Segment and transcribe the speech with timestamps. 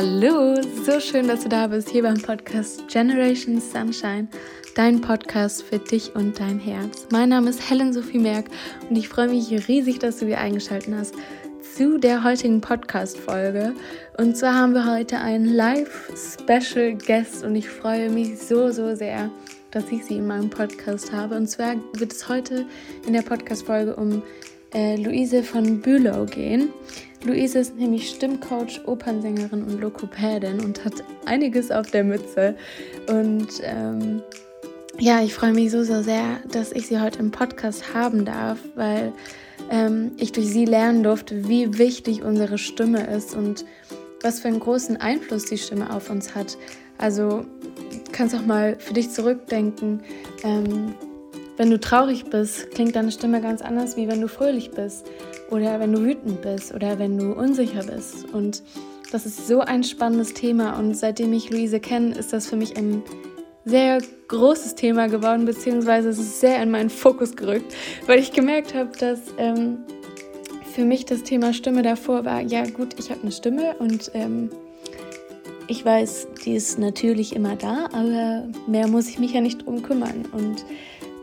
[0.00, 4.28] Hallo, so schön, dass du da bist, hier beim Podcast Generation Sunshine,
[4.76, 7.08] dein Podcast für dich und dein Herz.
[7.10, 8.44] Mein Name ist Helen Sophie Merck
[8.88, 11.16] und ich freue mich riesig, dass du wieder eingeschaltet hast
[11.74, 13.74] zu der heutigen Podcast-Folge.
[14.16, 19.32] Und zwar haben wir heute einen Live-Special Guest und ich freue mich so, so sehr,
[19.72, 21.34] dass ich sie in meinem Podcast habe.
[21.34, 22.66] Und zwar wird es heute
[23.04, 24.22] in der Podcast-Folge um
[24.74, 26.70] äh, Luise von Bülow gehen.
[27.24, 30.94] Luise ist nämlich Stimmcoach, Opernsängerin und Lokopädin und hat
[31.26, 32.54] einiges auf der Mütze.
[33.08, 34.22] Und ähm,
[34.98, 38.58] ja, ich freue mich so, so sehr, dass ich sie heute im Podcast haben darf,
[38.74, 39.12] weil
[39.70, 43.64] ähm, ich durch sie lernen durfte, wie wichtig unsere Stimme ist und
[44.22, 46.56] was für einen großen Einfluss die Stimme auf uns hat.
[46.98, 47.44] Also
[48.12, 50.02] kannst auch mal für dich zurückdenken.
[50.42, 50.94] Ähm,
[51.58, 55.04] wenn du traurig bist, klingt deine Stimme ganz anders, wie wenn du fröhlich bist
[55.50, 58.32] oder wenn du wütend bist oder wenn du unsicher bist.
[58.32, 58.62] Und
[59.10, 62.76] das ist so ein spannendes Thema und seitdem ich Luise kenne, ist das für mich
[62.76, 63.02] ein
[63.64, 67.74] sehr großes Thema geworden, beziehungsweise es ist sehr in meinen Fokus gerückt,
[68.06, 69.78] weil ich gemerkt habe, dass ähm,
[70.74, 74.50] für mich das Thema Stimme davor war, ja gut, ich habe eine Stimme und ähm,
[75.66, 79.82] ich weiß, die ist natürlich immer da, aber mehr muss ich mich ja nicht drum
[79.82, 80.24] kümmern.
[80.32, 80.64] Und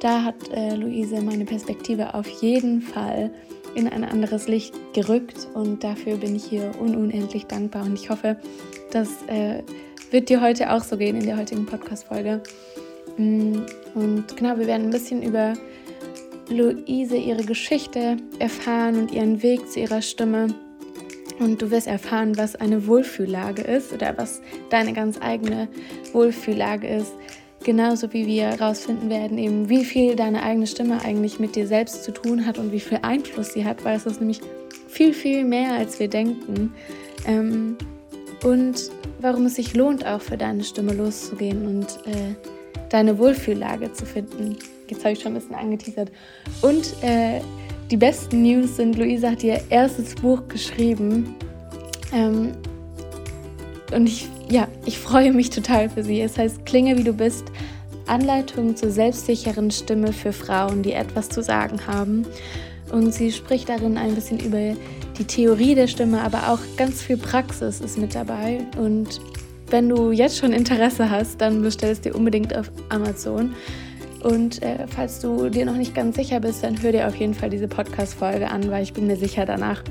[0.05, 3.31] da hat äh, Luise meine Perspektive auf jeden Fall
[3.73, 8.37] in ein anderes Licht gerückt und dafür bin ich hier unendlich dankbar und ich hoffe,
[8.91, 9.63] das äh,
[10.11, 12.43] wird dir heute auch so gehen in der heutigen Podcast-Folge.
[13.17, 13.61] Mm,
[13.95, 15.53] und genau, wir werden ein bisschen über
[16.49, 20.53] Luise, ihre Geschichte erfahren und ihren Weg zu ihrer Stimme.
[21.39, 24.39] Und du wirst erfahren, was eine Wohlfühllage ist oder was
[24.69, 25.67] deine ganz eigene
[26.13, 27.13] Wohlfühllage ist.
[27.65, 32.03] Genauso wie wir herausfinden werden, eben wie viel deine eigene Stimme eigentlich mit dir selbst
[32.03, 34.39] zu tun hat und wie viel Einfluss sie hat, weil es ist nämlich
[34.87, 36.75] viel, viel mehr, als wir denken.
[37.25, 37.75] Ähm,
[38.43, 42.35] und warum es sich lohnt, auch für deine Stimme loszugehen und äh,
[42.89, 44.57] deine Wohlfühllage zu finden.
[44.87, 46.11] Jetzt habe ich schon ein bisschen angeteasert.
[46.61, 47.41] Und äh,
[47.89, 51.33] die besten News sind, Luisa hat ihr erstes Buch geschrieben.
[52.13, 52.51] Ähm,
[53.93, 56.21] und ich ja, ich freue mich total für sie.
[56.21, 57.45] Es heißt Klinge wie du bist.
[58.07, 62.25] Anleitung zur selbstsicheren Stimme für Frauen, die etwas zu sagen haben.
[62.91, 64.75] Und sie spricht darin ein bisschen über
[65.17, 68.59] die Theorie der Stimme, aber auch ganz viel Praxis ist mit dabei.
[68.77, 69.19] Und
[69.71, 73.55] wenn du jetzt schon Interesse hast, dann bestell es dir unbedingt auf Amazon.
[74.21, 77.33] Und äh, falls du dir noch nicht ganz sicher bist, dann hör dir auf jeden
[77.33, 79.83] Fall diese Podcast-Folge an, weil ich bin mir sicher, danach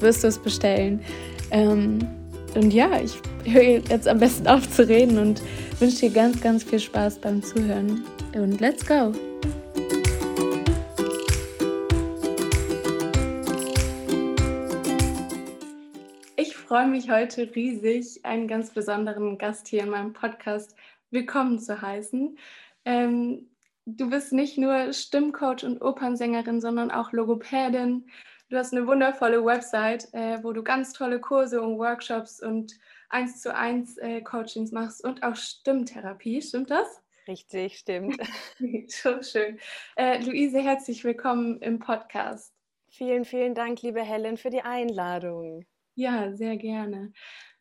[0.00, 1.00] wirst du es bestellen.
[1.50, 2.00] Ähm,
[2.54, 5.42] und ja, ich höre jetzt am besten auf zu reden und
[5.80, 8.04] wünsche dir ganz, ganz viel Spaß beim Zuhören.
[8.34, 9.12] Und let's go!
[16.36, 20.74] Ich freue mich heute riesig, einen ganz besonderen Gast hier in meinem Podcast
[21.10, 22.38] willkommen zu heißen.
[22.84, 23.48] Ähm,
[23.86, 28.04] du bist nicht nur Stimmcoach und Opernsängerin, sondern auch Logopädin,
[28.52, 32.74] Du hast eine wundervolle Website, äh, wo du ganz tolle Kurse und Workshops und
[33.12, 36.42] eins zu eins äh, Coachings machst und auch Stimmtherapie.
[36.42, 37.02] Stimmt das?
[37.28, 38.20] Richtig, stimmt.
[38.88, 39.58] so schön.
[39.96, 42.52] Äh, Luise, herzlich willkommen im Podcast.
[42.88, 45.64] Vielen, vielen Dank, liebe Helen, für die Einladung.
[45.94, 47.12] Ja, sehr gerne.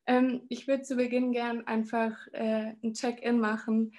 [0.07, 3.93] Ähm, ich würde zu Beginn gern einfach äh, ein Check-in machen.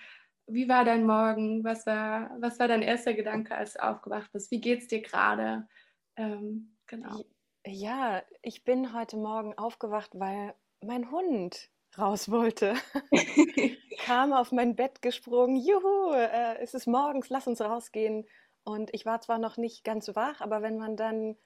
[0.47, 1.63] Wie war dein Morgen?
[1.65, 4.51] Was war, was war dein erster Gedanke, als du aufgewacht bist?
[4.51, 5.69] Wie geht es dir gerade?
[6.17, 7.25] Ähm, Genau.
[7.67, 12.75] Ja, ich bin heute Morgen aufgewacht, weil mein Hund raus wollte.
[13.99, 18.27] Kam auf mein Bett gesprungen, juhu, äh, es ist morgens, lass uns rausgehen.
[18.65, 21.37] Und ich war zwar noch nicht ganz wach, aber wenn man dann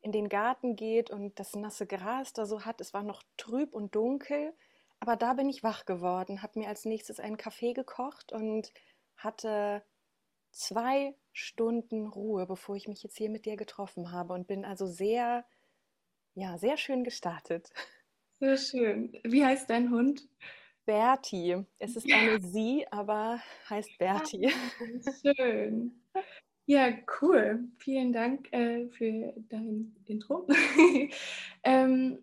[0.00, 3.74] in den Garten geht und das nasse Gras da so hat, es war noch trüb
[3.74, 4.54] und dunkel,
[5.00, 8.72] aber da bin ich wach geworden, habe mir als nächstes einen Kaffee gekocht und
[9.16, 9.82] hatte
[10.50, 14.86] zwei Stunden Ruhe, bevor ich mich jetzt hier mit dir getroffen habe und bin also
[14.86, 15.44] sehr,
[16.34, 17.70] ja, sehr schön gestartet.
[18.40, 19.12] Sehr schön.
[19.24, 20.28] Wie heißt dein Hund?
[20.84, 21.64] Berti.
[21.78, 23.40] Es ist eine Sie, aber
[23.70, 24.50] heißt Berti.
[25.22, 26.02] schön.
[26.66, 27.68] Ja, cool.
[27.78, 30.46] Vielen Dank äh, für dein Intro.
[31.62, 32.18] ähm,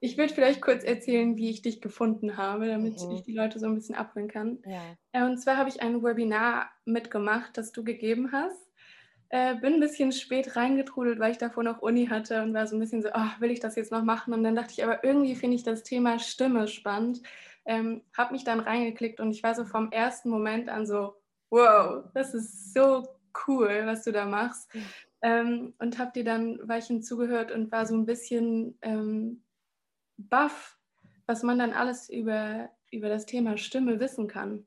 [0.00, 3.12] ich würde vielleicht kurz erzählen, wie ich dich gefunden habe, damit mhm.
[3.12, 4.58] ich die Leute so ein bisschen abholen kann.
[4.64, 4.96] Ja.
[5.12, 8.67] Äh, und zwar habe ich ein Webinar mitgemacht, das du gegeben hast.
[9.30, 12.76] Äh, bin ein bisschen spät reingetrudelt, weil ich davor noch Uni hatte und war so
[12.76, 14.32] ein bisschen so, oh, will ich das jetzt noch machen?
[14.32, 17.22] Und dann dachte ich, aber irgendwie finde ich das Thema Stimme spannend.
[17.66, 21.14] Ähm, habe mich dann reingeklickt und ich war so vom ersten Moment an so,
[21.50, 23.06] wow, das ist so
[23.46, 24.74] cool, was du da machst.
[24.74, 24.84] Mhm.
[25.20, 29.42] Ähm, und habe dir dann Weichen zugehört und war so ein bisschen ähm,
[30.16, 30.78] baff,
[31.26, 34.66] was man dann alles über, über das Thema Stimme wissen kann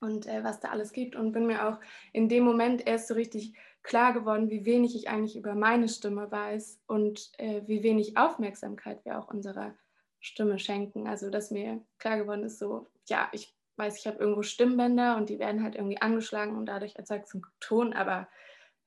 [0.00, 1.14] und äh, was da alles gibt.
[1.14, 1.78] Und bin mir auch
[2.12, 3.54] in dem Moment erst so richtig
[3.86, 9.04] klar geworden, wie wenig ich eigentlich über meine Stimme weiß und äh, wie wenig Aufmerksamkeit
[9.04, 9.76] wir auch unserer
[10.18, 11.06] Stimme schenken.
[11.06, 15.28] Also, dass mir klar geworden ist, so, ja, ich weiß, ich habe irgendwo Stimmbänder und
[15.28, 18.26] die werden halt irgendwie angeschlagen und dadurch erzeugt es einen Ton, aber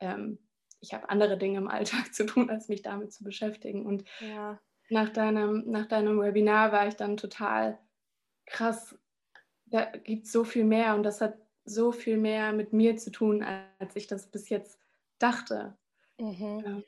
[0.01, 0.37] ähm,
[0.81, 3.85] ich habe andere Dinge im Alltag zu tun, als mich damit zu beschäftigen.
[3.85, 4.59] Und ja.
[4.89, 7.79] nach, deinem, nach deinem Webinar war ich dann total
[8.45, 8.97] krass,
[9.65, 13.11] da gibt es so viel mehr und das hat so viel mehr mit mir zu
[13.11, 13.45] tun,
[13.77, 14.77] als ich das bis jetzt
[15.19, 15.77] dachte.
[16.17, 16.63] Mhm.
[16.65, 16.81] Ja.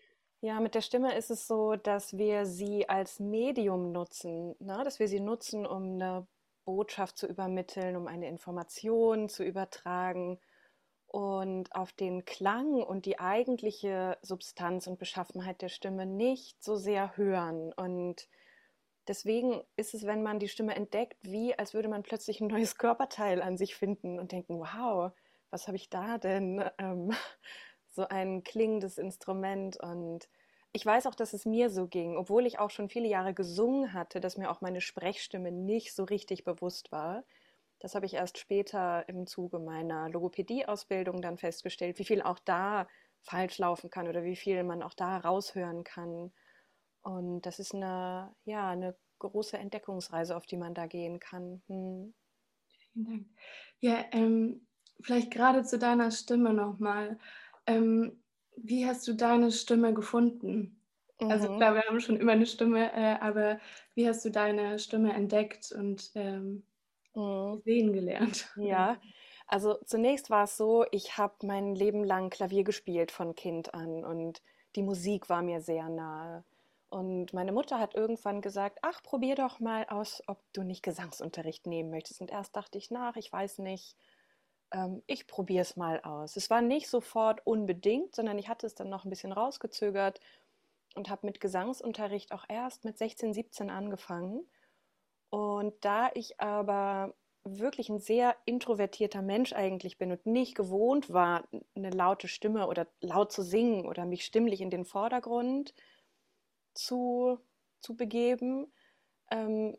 [0.44, 4.82] Ja, mit der Stimme ist es so, dass wir sie als Medium nutzen, ne?
[4.84, 6.26] dass wir sie nutzen, um eine
[6.66, 10.40] Botschaft zu übermitteln, um eine Information zu übertragen
[11.06, 17.18] und auf den Klang und die eigentliche Substanz und Beschaffenheit der Stimme nicht so sehr
[17.18, 17.72] hören.
[17.74, 18.28] Und
[19.08, 22.78] deswegen ist es, wenn man die Stimme entdeckt, wie als würde man plötzlich ein neues
[22.78, 25.12] Körperteil an sich finden und denken, wow,
[25.52, 26.64] was habe ich da denn?
[26.80, 27.12] Ähm,
[27.92, 30.30] so ein klingendes Instrument und
[30.74, 33.94] ich weiß auch, dass es mir so ging, obwohl ich auch schon viele Jahre gesungen
[33.94, 37.26] hatte, dass mir auch meine Sprechstimme nicht so richtig bewusst war.
[37.80, 42.88] Das habe ich erst später im Zuge meiner Logopädie-Ausbildung dann festgestellt, wie viel auch da
[43.22, 46.32] falsch laufen kann oder wie viel man auch da raushören kann.
[47.02, 51.62] Und das ist eine, ja, eine große Entdeckungsreise, auf die man da gehen kann.
[51.68, 52.14] Hm.
[52.94, 53.26] Vielen Dank.
[53.80, 54.68] Ja, ähm,
[55.02, 57.18] vielleicht gerade zu deiner Stimme nochmal.
[57.66, 58.22] Ähm,
[58.56, 60.82] wie hast du deine Stimme gefunden?
[61.20, 61.32] Also mhm.
[61.32, 63.60] Also klar, wir haben schon immer eine Stimme, äh, aber
[63.96, 66.64] wie hast du deine Stimme entdeckt und ähm,
[67.16, 67.62] mhm.
[67.64, 68.48] sehen gelernt?
[68.56, 68.98] Ja,
[69.48, 74.06] also zunächst war es so, ich habe mein Leben lang Klavier gespielt von Kind an
[74.06, 74.42] und
[74.76, 76.46] die Musik war mir sehr nahe.
[76.90, 81.66] Und meine Mutter hat irgendwann gesagt, ach, probier doch mal aus, ob du nicht Gesangsunterricht
[81.66, 82.22] nehmen möchtest.
[82.22, 83.96] Und erst dachte ich nach, ich weiß nicht,
[84.72, 86.36] ähm, ich probiere es mal aus.
[86.36, 90.20] Es war nicht sofort unbedingt, sondern ich hatte es dann noch ein bisschen rausgezögert
[90.96, 94.50] und habe mit Gesangsunterricht auch erst mit 16, 17 angefangen.
[95.30, 97.14] Und da ich aber
[97.44, 102.88] wirklich ein sehr introvertierter Mensch eigentlich bin und nicht gewohnt war, eine laute Stimme oder
[103.00, 105.74] laut zu singen oder mich stimmlich in den Vordergrund
[106.74, 107.40] zu,
[107.80, 108.72] zu begeben,
[109.32, 109.76] ähm,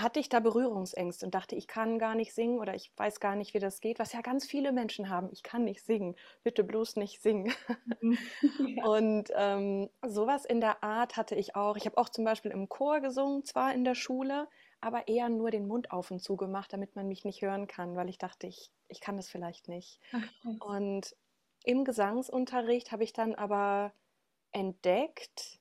[0.00, 3.36] hatte ich da Berührungsängste und dachte, ich kann gar nicht singen oder ich weiß gar
[3.36, 5.28] nicht, wie das geht, was ja ganz viele Menschen haben.
[5.32, 7.52] Ich kann nicht singen, bitte bloß nicht singen.
[8.00, 8.18] Mhm.
[8.76, 8.84] ja.
[8.84, 11.76] Und ähm, sowas in der Art hatte ich auch.
[11.76, 14.48] Ich habe auch zum Beispiel im Chor gesungen, zwar in der Schule,
[14.80, 17.96] aber eher nur den Mund auf und zu gemacht, damit man mich nicht hören kann,
[17.96, 20.00] weil ich dachte, ich, ich kann das vielleicht nicht.
[20.12, 21.16] Ach, und
[21.64, 23.92] im Gesangsunterricht habe ich dann aber
[24.52, 25.58] entdeckt,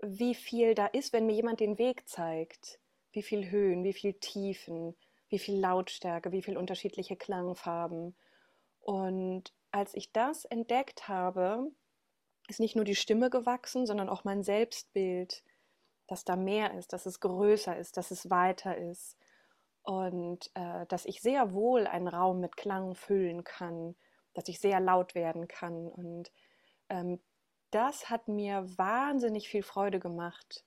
[0.00, 2.78] wie viel da ist, wenn mir jemand den Weg zeigt
[3.12, 4.96] wie viel Höhen, wie viel Tiefen,
[5.28, 8.16] wie viel Lautstärke, wie viel unterschiedliche Klangfarben.
[8.80, 11.70] Und als ich das entdeckt habe,
[12.48, 15.42] ist nicht nur die Stimme gewachsen, sondern auch mein Selbstbild,
[16.06, 19.18] dass da mehr ist, dass es größer ist, dass es weiter ist
[19.82, 23.94] und äh, dass ich sehr wohl einen Raum mit Klang füllen kann,
[24.32, 25.86] dass ich sehr laut werden kann.
[25.88, 26.32] Und
[26.88, 27.20] ähm,
[27.70, 30.64] das hat mir wahnsinnig viel Freude gemacht,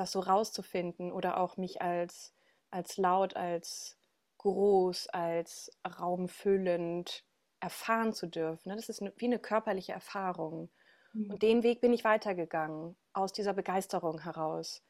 [0.00, 2.34] das so rauszufinden oder auch mich als,
[2.70, 3.98] als laut, als
[4.38, 7.24] groß, als raumfüllend
[7.60, 8.68] erfahren zu dürfen.
[8.68, 8.76] Ne?
[8.76, 10.70] Das ist wie eine körperliche Erfahrung.
[11.12, 11.30] Mhm.
[11.30, 14.82] Und den Weg bin ich weitergegangen, aus dieser Begeisterung heraus.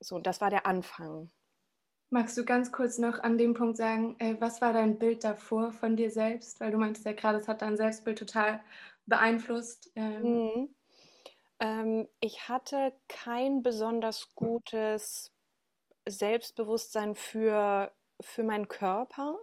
[0.00, 1.30] So, und das war der Anfang.
[2.10, 5.72] Magst du ganz kurz noch an dem Punkt sagen, äh, was war dein Bild davor
[5.72, 6.60] von dir selbst?
[6.60, 8.60] Weil du meintest ja gerade, es hat dein Selbstbild total
[9.06, 9.90] beeinflusst.
[9.96, 10.74] Ähm, mhm.
[11.60, 15.32] Ähm, ich hatte kein besonders gutes
[16.06, 19.38] Selbstbewusstsein für, für meinen Körper.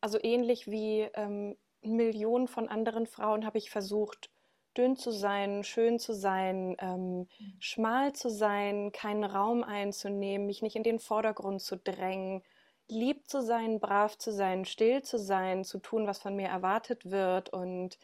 [0.00, 4.30] Also ähnlich wie ähm, Millionen von anderen Frauen habe ich versucht,
[4.76, 7.28] dünn zu sein, schön zu sein, ähm, mhm.
[7.58, 12.42] schmal zu sein, keinen Raum einzunehmen, mich nicht in den Vordergrund zu drängen,
[12.88, 17.10] lieb zu sein, brav zu sein, still zu sein, zu tun, was von mir erwartet
[17.10, 17.98] wird und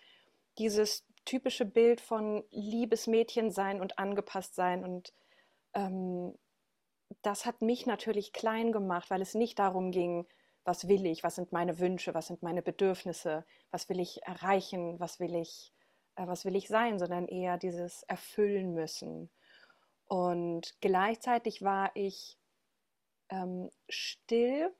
[0.58, 4.82] dieses typische Bild von liebes Mädchen sein und angepasst sein.
[4.82, 5.12] Und
[5.74, 6.34] ähm,
[7.20, 10.26] das hat mich natürlich klein gemacht, weil es nicht darum ging,
[10.64, 14.98] was will ich, was sind meine Wünsche, was sind meine Bedürfnisse, was will ich erreichen,
[15.00, 15.74] was will ich,
[16.16, 19.30] äh, was will ich sein, sondern eher dieses Erfüllen müssen.
[20.06, 22.38] Und gleichzeitig war ich
[23.28, 24.74] ähm, still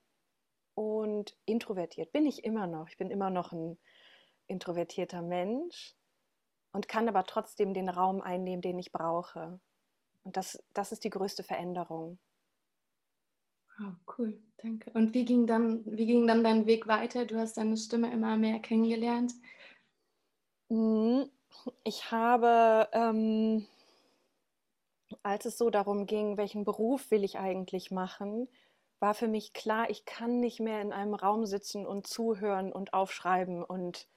[0.74, 2.10] und introvertiert.
[2.12, 2.88] Bin ich immer noch.
[2.88, 3.78] Ich bin immer noch ein
[4.46, 5.97] introvertierter Mensch
[6.72, 9.60] und kann aber trotzdem den Raum einnehmen, den ich brauche.
[10.24, 12.18] Und das, das ist die größte Veränderung.
[13.80, 14.90] Oh, cool, danke.
[14.90, 17.24] Und wie ging, dann, wie ging dann dein Weg weiter?
[17.24, 19.32] Du hast deine Stimme immer mehr kennengelernt.
[20.68, 21.30] Mhm.
[21.84, 23.66] Ich habe, ähm,
[25.22, 28.48] als es so darum ging, welchen Beruf will ich eigentlich machen,
[29.00, 32.92] war für mich klar, ich kann nicht mehr in einem Raum sitzen und zuhören und
[32.94, 34.08] aufschreiben und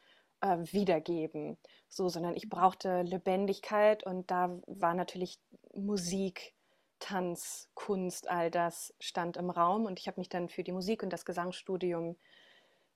[0.41, 1.57] äh, wiedergeben,
[1.91, 5.39] so, sondern ich brauchte Lebendigkeit und da war natürlich
[5.75, 6.55] Musik,
[6.99, 11.03] Tanz, Kunst, all das stand im Raum und ich habe mich dann für die Musik
[11.03, 12.15] und das Gesangsstudium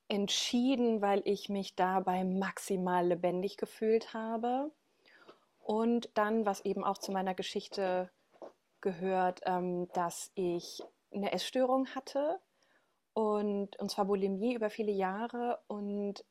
[0.07, 4.71] entschieden, weil ich mich dabei maximal lebendig gefühlt habe.
[5.59, 8.09] Und dann, was eben auch zu meiner Geschichte
[8.79, 12.39] gehört, ähm, dass ich eine Essstörung hatte
[13.13, 16.23] und, und zwar Bulimie über viele Jahre und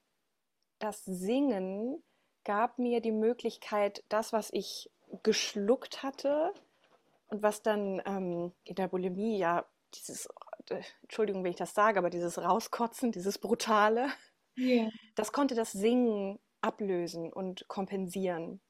[0.79, 2.03] das Singen
[2.45, 4.91] gab mir die Möglichkeit, das, was ich
[5.23, 6.53] geschluckt hatte
[7.29, 10.29] und was dann ähm, in der Bulimie ja dieses,
[10.71, 14.09] äh, Entschuldigung, wenn ich das sage, aber dieses Rauskotzen, dieses Brutale,
[14.59, 14.91] yeah.
[15.15, 18.61] das konnte das Singen ablösen und kompensieren.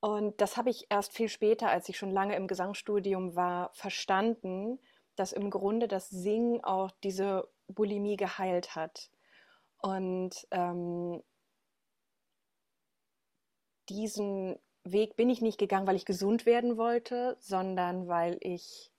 [0.00, 4.78] Und das habe ich erst viel später, als ich schon lange im Gesangsstudium war, verstanden,
[5.16, 9.08] dass im Grunde das Singen auch diese Bulimie geheilt hat.
[9.78, 11.22] Und ähm,
[13.88, 18.92] diesen Weg bin ich nicht gegangen, weil ich gesund werden wollte, sondern weil ich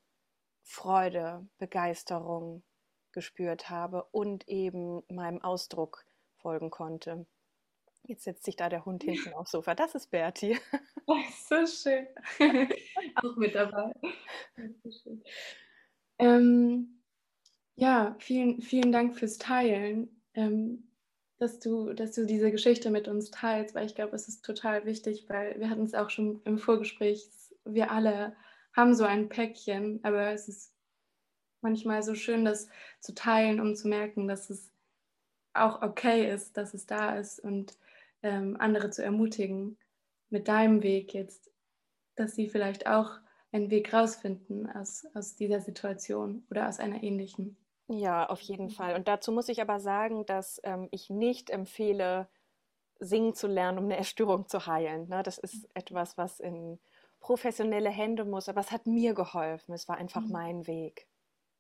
[0.64, 2.64] Freude, Begeisterung
[3.12, 6.06] gespürt habe und eben meinem Ausdruck
[6.38, 7.26] folgen konnte.
[8.04, 9.74] Jetzt setzt sich da der Hund hinten aufs Sofa.
[9.74, 10.58] Das ist Berti.
[11.48, 12.08] so schön.
[13.16, 13.92] Auch mit dabei.
[14.84, 15.20] So
[16.20, 17.02] ähm,
[17.76, 20.88] ja, vielen, vielen Dank fürs Teilen, ähm,
[21.38, 24.86] dass, du, dass du diese Geschichte mit uns teilst, weil ich glaube, es ist total
[24.86, 27.28] wichtig, weil wir hatten es auch schon im Vorgespräch,
[27.66, 28.36] wir alle
[28.74, 30.74] haben so ein Päckchen, aber es ist
[31.62, 34.72] manchmal so schön, das zu teilen, um zu merken, dass es
[35.54, 37.78] auch okay ist, dass es da ist und
[38.22, 39.78] ähm, andere zu ermutigen
[40.30, 41.50] mit deinem Weg jetzt,
[42.16, 43.20] dass sie vielleicht auch
[43.52, 47.56] einen Weg rausfinden aus, aus dieser Situation oder aus einer ähnlichen.
[47.88, 48.96] Ja, auf jeden Fall.
[48.96, 52.28] Und dazu muss ich aber sagen, dass ähm, ich nicht empfehle,
[53.00, 55.08] singen zu lernen, um eine Erstörung zu heilen.
[55.08, 55.22] Ne?
[55.22, 56.80] Das ist etwas, was in
[57.20, 59.74] professionelle Hände muss, aber es hat mir geholfen.
[59.74, 60.32] Es war einfach mhm.
[60.32, 61.08] mein Weg.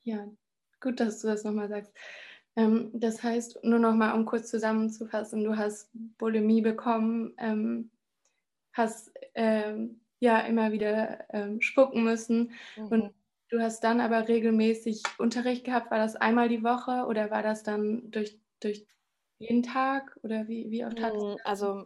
[0.03, 0.27] Ja,
[0.79, 1.93] gut, dass du das nochmal sagst.
[2.55, 7.91] Ähm, das heißt, nur noch mal, um kurz zusammenzufassen, du hast Bulimie bekommen, ähm,
[8.73, 12.87] hast ähm, ja immer wieder ähm, spucken müssen mhm.
[12.87, 13.13] und
[13.49, 15.91] du hast dann aber regelmäßig Unterricht gehabt.
[15.91, 18.85] War das einmal die Woche oder war das dann durch, durch
[19.37, 21.85] jeden Tag oder wie, wie oft hattest du Also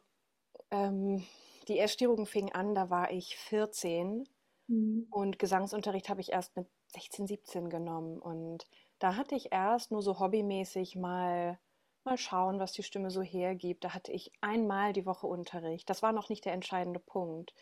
[0.72, 1.26] ähm,
[1.68, 4.28] die Essstörung fing an, da war ich 14
[4.68, 5.08] mhm.
[5.10, 8.68] und Gesangsunterricht habe ich erst mit 16, 17 genommen und
[9.00, 11.60] da hatte ich erst nur so hobbymäßig mal
[12.06, 13.84] mal schauen, was die Stimme so hergibt.
[13.84, 15.90] Da hatte ich einmal die Woche Unterricht.
[15.90, 17.54] Das war noch nicht der entscheidende Punkt.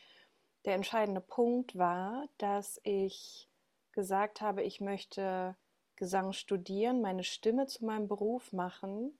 [0.65, 3.49] Der entscheidende Punkt war, dass ich
[3.97, 5.55] gesagt habe, ich möchte
[5.95, 9.17] Gesang studieren, meine Stimme zu meinem Beruf machen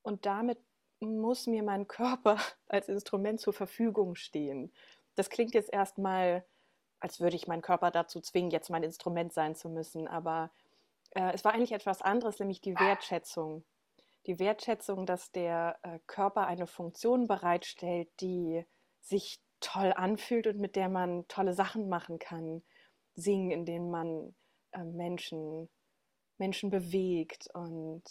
[0.00, 0.58] und damit
[0.98, 2.38] muss mir mein Körper
[2.68, 4.72] als Instrument zur Verfügung stehen.
[5.14, 6.42] Das klingt jetzt erstmal,
[7.00, 10.50] als würde ich meinen Körper dazu zwingen, jetzt mein Instrument sein zu müssen, aber
[11.10, 13.62] äh, es war eigentlich etwas anderes, nämlich die Wertschätzung.
[14.24, 18.64] Die Wertschätzung, dass der äh, Körper eine Funktion bereitstellt, die
[19.02, 22.62] sich toll anfühlt und mit der man tolle Sachen machen kann.
[23.18, 24.34] Singen, in denen man
[24.72, 25.68] äh, Menschen,
[26.38, 27.48] Menschen bewegt.
[27.54, 28.02] Und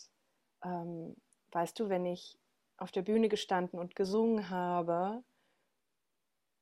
[0.64, 1.16] ähm,
[1.52, 2.38] weißt du, wenn ich
[2.78, 5.24] auf der Bühne gestanden und gesungen habe,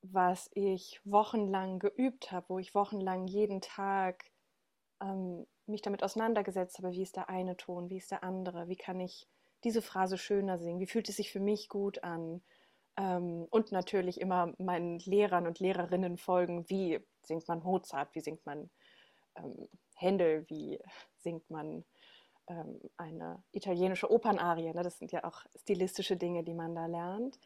[0.01, 4.31] was ich wochenlang geübt habe, wo ich wochenlang jeden Tag
[5.01, 8.75] ähm, mich damit auseinandergesetzt habe, wie ist der eine Ton, wie ist der andere, wie
[8.75, 9.27] kann ich
[9.63, 12.41] diese Phrase schöner singen, wie fühlt es sich für mich gut an.
[12.97, 18.45] Ähm, und natürlich immer meinen Lehrern und Lehrerinnen folgen, wie singt man Mozart, wie singt
[18.45, 18.69] man
[19.35, 20.79] ähm, Händel, wie
[21.17, 21.85] singt man
[22.47, 24.73] ähm, eine italienische Opernarie.
[24.73, 24.83] Ne?
[24.83, 27.39] Das sind ja auch stilistische Dinge, die man da lernt.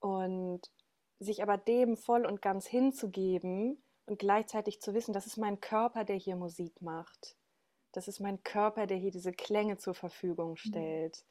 [0.00, 0.70] Und
[1.18, 6.04] sich aber dem voll und ganz hinzugeben und gleichzeitig zu wissen, das ist mein Körper,
[6.04, 7.36] der hier Musik macht
[7.92, 10.56] das ist mein Körper, der hier diese Klänge zur Verfügung mhm.
[10.56, 11.24] stellt.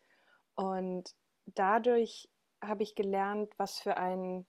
[0.57, 0.65] Mhm.
[0.65, 2.29] Und dadurch
[2.61, 4.45] habe ich gelernt, was für ein,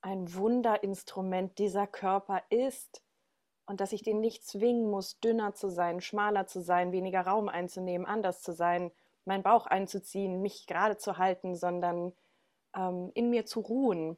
[0.00, 3.02] ein Wunderinstrument dieser Körper ist
[3.66, 7.48] und dass ich den nicht zwingen muss, dünner zu sein, schmaler zu sein, weniger Raum
[7.48, 8.90] einzunehmen, anders zu sein,
[9.24, 12.12] meinen Bauch einzuziehen, mich gerade zu halten, sondern
[12.74, 14.16] ähm, in mir zu ruhen.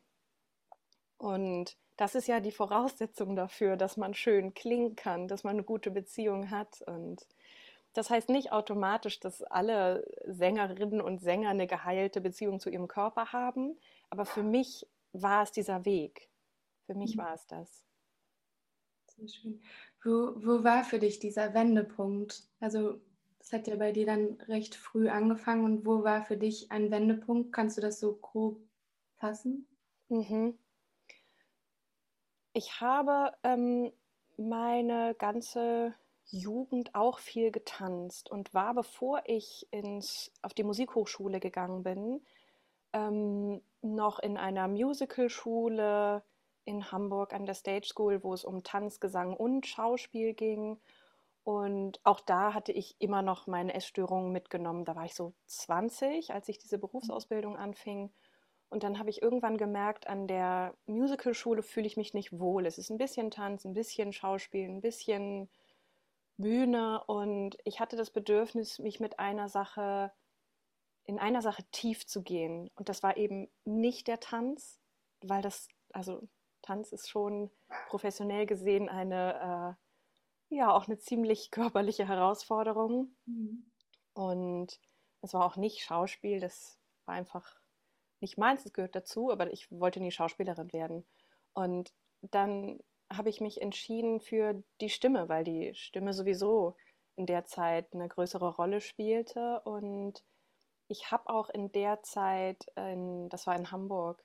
[1.18, 5.64] Und das ist ja die Voraussetzung dafür, dass man schön klingen kann, dass man eine
[5.64, 6.80] gute Beziehung hat.
[6.82, 7.26] Und
[7.92, 13.32] das heißt nicht automatisch, dass alle Sängerinnen und Sänger eine geheilte Beziehung zu ihrem Körper
[13.32, 13.78] haben.
[14.10, 16.30] Aber für mich war es dieser Weg.
[16.86, 17.20] Für mich mhm.
[17.20, 17.84] war es das.
[19.06, 19.62] Sehr schön.
[20.02, 22.44] Wo, wo war für dich dieser Wendepunkt?
[22.60, 23.00] Also
[23.40, 26.90] es hat ja bei dir dann recht früh angefangen und wo war für dich ein
[26.90, 27.52] Wendepunkt?
[27.52, 28.60] Kannst du das so grob
[29.16, 29.66] fassen?
[30.08, 30.58] Mhm.
[32.52, 33.92] Ich habe ähm,
[34.36, 35.94] meine ganze
[36.30, 42.22] Jugend auch viel getanzt und war, bevor ich ins, auf die Musikhochschule gegangen bin,
[42.92, 46.22] ähm, noch in einer Musicalschule
[46.64, 50.78] in Hamburg an der Stage School, wo es um Tanz, Gesang und Schauspiel ging.
[51.42, 54.84] Und auch da hatte ich immer noch meine Essstörungen mitgenommen.
[54.84, 58.12] Da war ich so 20, als ich diese Berufsausbildung anfing.
[58.68, 62.66] Und dann habe ich irgendwann gemerkt, an der Musicalschule fühle ich mich nicht wohl.
[62.66, 65.48] Es ist ein bisschen Tanz, ein bisschen Schauspiel, ein bisschen
[66.40, 67.02] Bühne.
[67.04, 70.12] Und ich hatte das Bedürfnis, mich mit einer Sache,
[71.04, 72.70] in einer Sache tief zu gehen.
[72.74, 74.80] Und das war eben nicht der Tanz,
[75.22, 76.28] weil das, also
[76.62, 77.50] Tanz ist schon
[77.88, 79.76] professionell gesehen eine,
[80.50, 83.14] äh, ja, auch eine ziemlich körperliche Herausforderung.
[83.26, 83.70] Mhm.
[84.14, 84.80] Und
[85.22, 87.60] es war auch nicht Schauspiel, das war einfach
[88.20, 91.06] nicht meins, es gehört dazu, aber ich wollte nie Schauspielerin werden.
[91.54, 91.92] Und
[92.22, 92.80] dann
[93.12, 96.76] habe ich mich entschieden für die Stimme, weil die Stimme sowieso
[97.16, 99.60] in der Zeit eine größere Rolle spielte.
[99.64, 100.22] Und
[100.88, 104.22] ich habe auch in der Zeit, in, das war in Hamburg,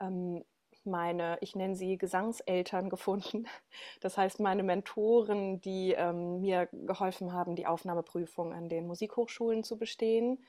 [0.00, 0.44] ähm,
[0.84, 3.46] meine, ich nenne sie Gesangseltern gefunden.
[4.00, 9.78] Das heißt, meine Mentoren, die ähm, mir geholfen haben, die Aufnahmeprüfung an den Musikhochschulen zu
[9.78, 10.44] bestehen.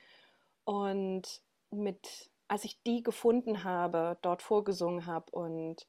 [0.64, 5.86] Und mit als ich die gefunden habe, dort vorgesungen habe und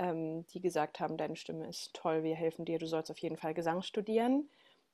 [0.00, 3.36] ähm, die gesagt haben, deine Stimme ist toll, wir helfen dir, du sollst auf jeden
[3.36, 4.48] Fall Gesang studieren.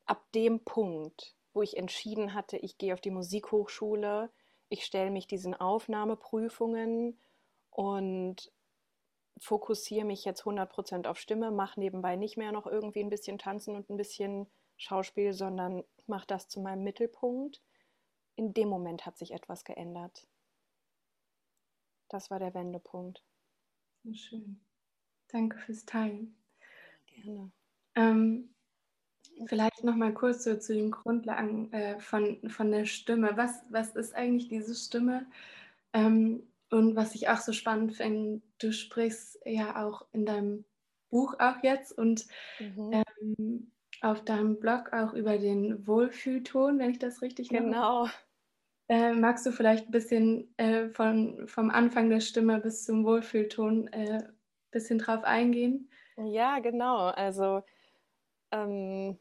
[0.05, 4.31] Ab dem Punkt, wo ich entschieden hatte, ich gehe auf die Musikhochschule,
[4.69, 7.21] ich stelle mich diesen Aufnahmeprüfungen
[7.71, 8.53] und
[9.39, 13.77] fokussiere mich jetzt 100% auf Stimme, mache nebenbei nicht mehr noch irgendwie ein bisschen Tanzen
[13.77, 17.63] und ein bisschen Schauspiel, sondern mache das zu meinem Mittelpunkt.
[18.35, 20.27] In dem Moment hat sich etwas geändert.
[22.09, 23.23] Das war der Wendepunkt.
[24.03, 24.66] So schön.
[25.29, 26.37] Danke fürs Teilen.
[27.07, 27.51] Gerne.
[27.95, 28.51] Ähm,
[29.47, 33.37] vielleicht noch mal kurz so zu den Grundlagen äh, von, von der Stimme.
[33.37, 35.27] Was, was ist eigentlich diese Stimme?
[35.93, 40.65] Ähm, und was ich auch so spannend finde, du sprichst ja auch in deinem
[41.11, 42.27] Buch auch jetzt und
[42.59, 43.03] mhm.
[43.21, 48.09] ähm, auf deinem Blog auch über den Wohlfühlton, wenn ich das richtig Genau.
[48.89, 53.89] Äh, magst du vielleicht ein bisschen äh, von, vom Anfang der Stimme bis zum Wohlfühlton
[53.89, 54.23] äh,
[54.71, 55.91] bisschen drauf eingehen?
[56.17, 57.09] Ja, genau.
[57.09, 57.63] Also
[58.51, 59.19] ähm,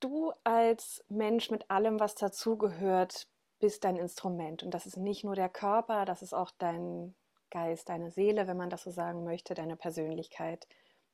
[0.00, 4.62] du als Mensch mit allem, was dazugehört, bist dein Instrument.
[4.62, 7.14] Und das ist nicht nur der Körper, das ist auch dein
[7.50, 10.66] Geist, deine Seele, wenn man das so sagen möchte, deine Persönlichkeit.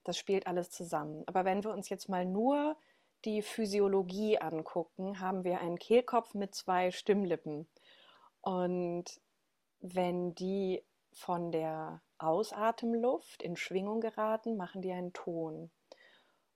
[0.04, 1.24] Das spielt alles zusammen.
[1.26, 2.76] Aber wenn wir uns jetzt mal nur
[3.24, 7.68] die Physiologie angucken, haben wir einen Kehlkopf mit zwei Stimmlippen.
[8.40, 9.04] Und
[9.80, 15.70] wenn die von der Ausatemluft in Schwingung geraten, machen die einen Ton.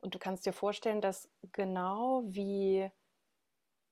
[0.01, 2.91] Und du kannst dir vorstellen, dass genau wie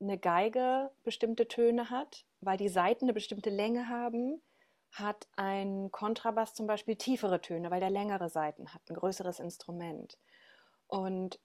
[0.00, 4.42] eine Geige bestimmte Töne hat, weil die Saiten eine bestimmte Länge haben,
[4.92, 10.18] hat ein Kontrabass zum Beispiel tiefere Töne, weil der längere Saiten hat, ein größeres Instrument.
[10.88, 11.38] Und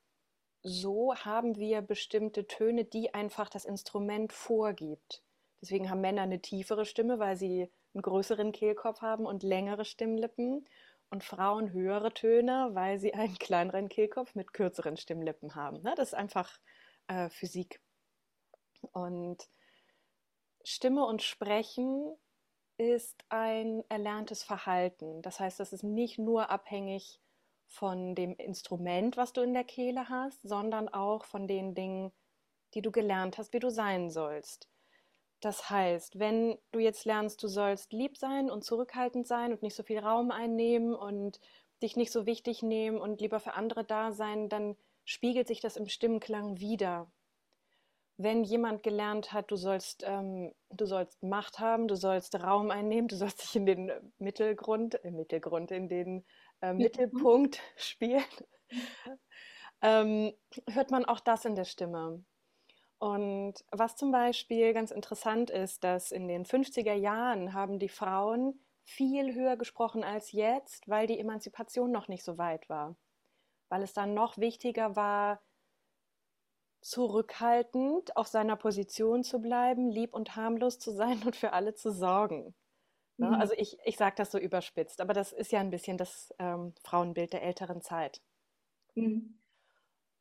[0.64, 5.22] so haben wir bestimmte Töne, die einfach das Instrument vorgibt.
[5.62, 10.68] Deswegen haben Männer eine tiefere Stimme, weil sie einen größeren Kehlkopf haben und längere Stimmlippen.
[11.12, 15.82] Und Frauen höhere Töne, weil sie einen kleineren Kehlkopf mit kürzeren Stimmlippen haben.
[15.82, 16.60] Ne, das ist einfach
[17.08, 17.80] äh, Physik.
[18.92, 19.48] Und
[20.64, 22.18] Stimme und Sprechen
[22.78, 25.22] ist ein erlerntes Verhalten.
[25.22, 27.22] Das heißt, das ist nicht nur abhängig
[27.68, 32.12] von dem Instrument, was du in der Kehle hast, sondern auch von den Dingen,
[32.74, 34.68] die du gelernt hast, wie du sein sollst.
[35.46, 39.76] Das heißt, wenn du jetzt lernst, du sollst lieb sein und zurückhaltend sein und nicht
[39.76, 41.40] so viel Raum einnehmen und
[41.84, 45.78] dich nicht so wichtig nehmen und lieber für andere da sein, dann spiegelt sich das
[45.78, 47.12] im Stimmklang wieder.
[48.18, 53.08] Wenn jemand gelernt hat, du sollst, ähm, du sollst Macht haben, du sollst Raum einnehmen,
[53.08, 56.26] du sollst dich in den Mittelgrund, äh, Mittelgrund, in den
[56.62, 58.24] äh, Mittelpunkt spielen,
[59.84, 60.34] ähm,
[60.72, 62.26] hört man auch das in der Stimme.
[63.06, 68.60] Und was zum Beispiel ganz interessant ist, dass in den 50er Jahren haben die Frauen
[68.84, 72.96] viel höher gesprochen als jetzt, weil die Emanzipation noch nicht so weit war.
[73.70, 75.39] Weil es dann noch wichtiger war,
[76.82, 81.91] zurückhaltend auf seiner Position zu bleiben, lieb und harmlos zu sein und für alle zu
[81.91, 82.56] sorgen.
[83.18, 83.28] Ne?
[83.28, 83.34] Mhm.
[83.36, 86.74] Also ich, ich sage das so überspitzt, aber das ist ja ein bisschen das ähm,
[86.84, 88.24] Frauenbild der älteren Zeit.
[88.96, 89.38] Mhm.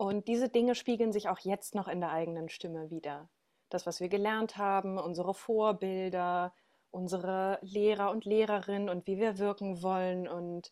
[0.05, 3.31] Und diese Dinge spiegeln sich auch jetzt noch in der eigenen Stimme wieder.
[3.71, 6.55] Das, was wir gelernt haben, unsere Vorbilder,
[6.91, 10.29] unsere Lehrer und Lehrerinnen und wie wir wirken wollen.
[10.29, 10.71] Und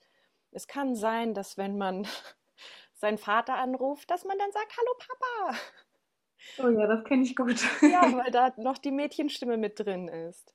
[0.50, 2.06] es kann sein, dass wenn man
[2.92, 5.58] seinen Vater anruft, dass man dann sagt, hallo Papa.
[6.58, 7.56] Oh ja, das kenne ich gut.
[7.80, 10.52] Ja, weil da noch die Mädchenstimme mit drin ist.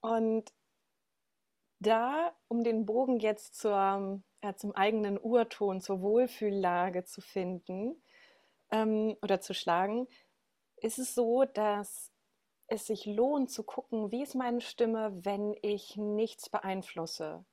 [0.00, 0.52] Und
[1.78, 8.02] da, um den Bogen jetzt zur, äh, zum eigenen Urton, zur Wohlfühllage zu finden
[8.70, 10.08] ähm, oder zu schlagen,
[10.76, 12.12] ist es so, dass
[12.66, 17.44] es sich lohnt zu gucken, wie ist meine Stimme, wenn ich nichts beeinflusse,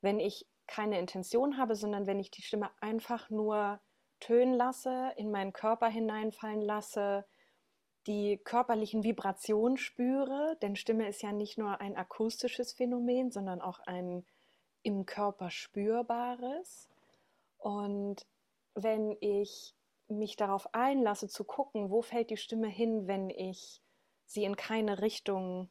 [0.00, 3.80] wenn ich keine Intention habe, sondern wenn ich die Stimme einfach nur
[4.20, 7.24] tönen lasse, in meinen Körper hineinfallen lasse,
[8.06, 13.80] die körperlichen Vibrationen spüre, denn Stimme ist ja nicht nur ein akustisches Phänomen, sondern auch
[13.80, 14.24] ein
[14.86, 16.88] im Körper spürbares.
[17.58, 18.24] Und
[18.74, 19.74] wenn ich
[20.06, 23.82] mich darauf einlasse zu gucken, wo fällt die Stimme hin, wenn ich
[24.26, 25.68] sie in keine Richtung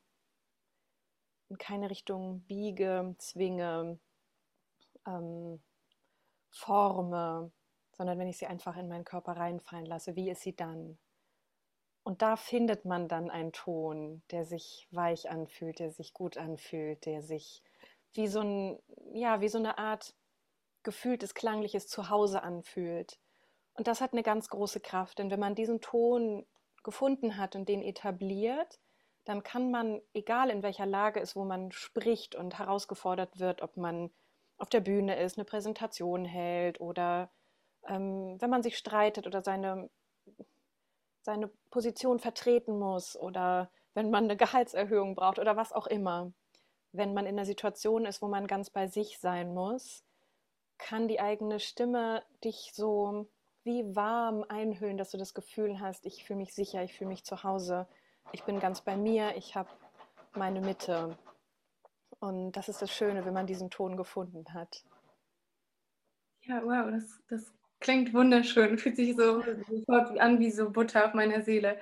[1.48, 4.00] in keine Richtung biege, zwinge,
[5.08, 5.62] ähm,
[6.50, 7.52] forme,
[7.94, 10.98] sondern wenn ich sie einfach in meinen Körper reinfallen lasse, wie ist sie dann?
[12.04, 17.06] Und da findet man dann einen Ton, der sich weich anfühlt, der sich gut anfühlt,
[17.06, 17.64] der sich
[18.16, 18.80] wie so ein,
[19.14, 20.14] ja, wie so eine Art
[20.84, 23.20] gefühltes, klangliches Zuhause anfühlt.
[23.74, 26.46] Und das hat eine ganz große Kraft, denn wenn man diesen Ton
[26.84, 28.80] gefunden hat und den etabliert,
[29.26, 33.76] dann kann man, egal in welcher Lage ist, wo man spricht und herausgefordert wird, ob
[33.76, 34.12] man
[34.58, 37.32] auf der Bühne ist, eine Präsentation hält oder
[37.88, 39.90] ähm, wenn man sich streitet oder seine
[41.26, 46.32] seine Position vertreten muss oder wenn man eine Gehaltserhöhung braucht oder was auch immer.
[46.98, 50.04] Wenn man in einer Situation ist, wo man ganz bei sich sein muss,
[50.78, 53.28] kann die eigene Stimme dich so
[53.64, 57.24] wie warm einhüllen, dass du das Gefühl hast, ich fühle mich sicher, ich fühle mich
[57.24, 57.88] zu Hause,
[58.32, 59.70] ich bin ganz bei mir, ich habe
[60.36, 61.18] meine Mitte.
[62.20, 64.84] Und das ist das Schöne, wenn man diesen Ton gefunden hat.
[66.42, 71.14] Ja, wow, das, das Klingt wunderschön, fühlt sich so sofort an wie so Butter auf
[71.14, 71.78] meiner Seele.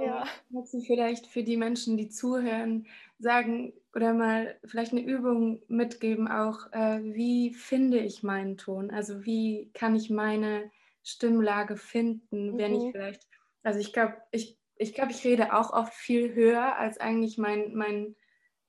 [0.00, 0.24] Ja.
[0.52, 2.86] Kannst du vielleicht für die Menschen, die zuhören,
[3.18, 8.90] sagen oder mal vielleicht eine Übung mitgeben, auch äh, wie finde ich meinen Ton?
[8.90, 10.70] Also wie kann ich meine
[11.02, 12.58] Stimmlage finden, mhm.
[12.58, 13.26] wenn ich vielleicht,
[13.62, 17.74] also ich glaube, ich, ich glaube, ich rede auch oft viel höher, als eigentlich mein,
[17.74, 18.16] mein,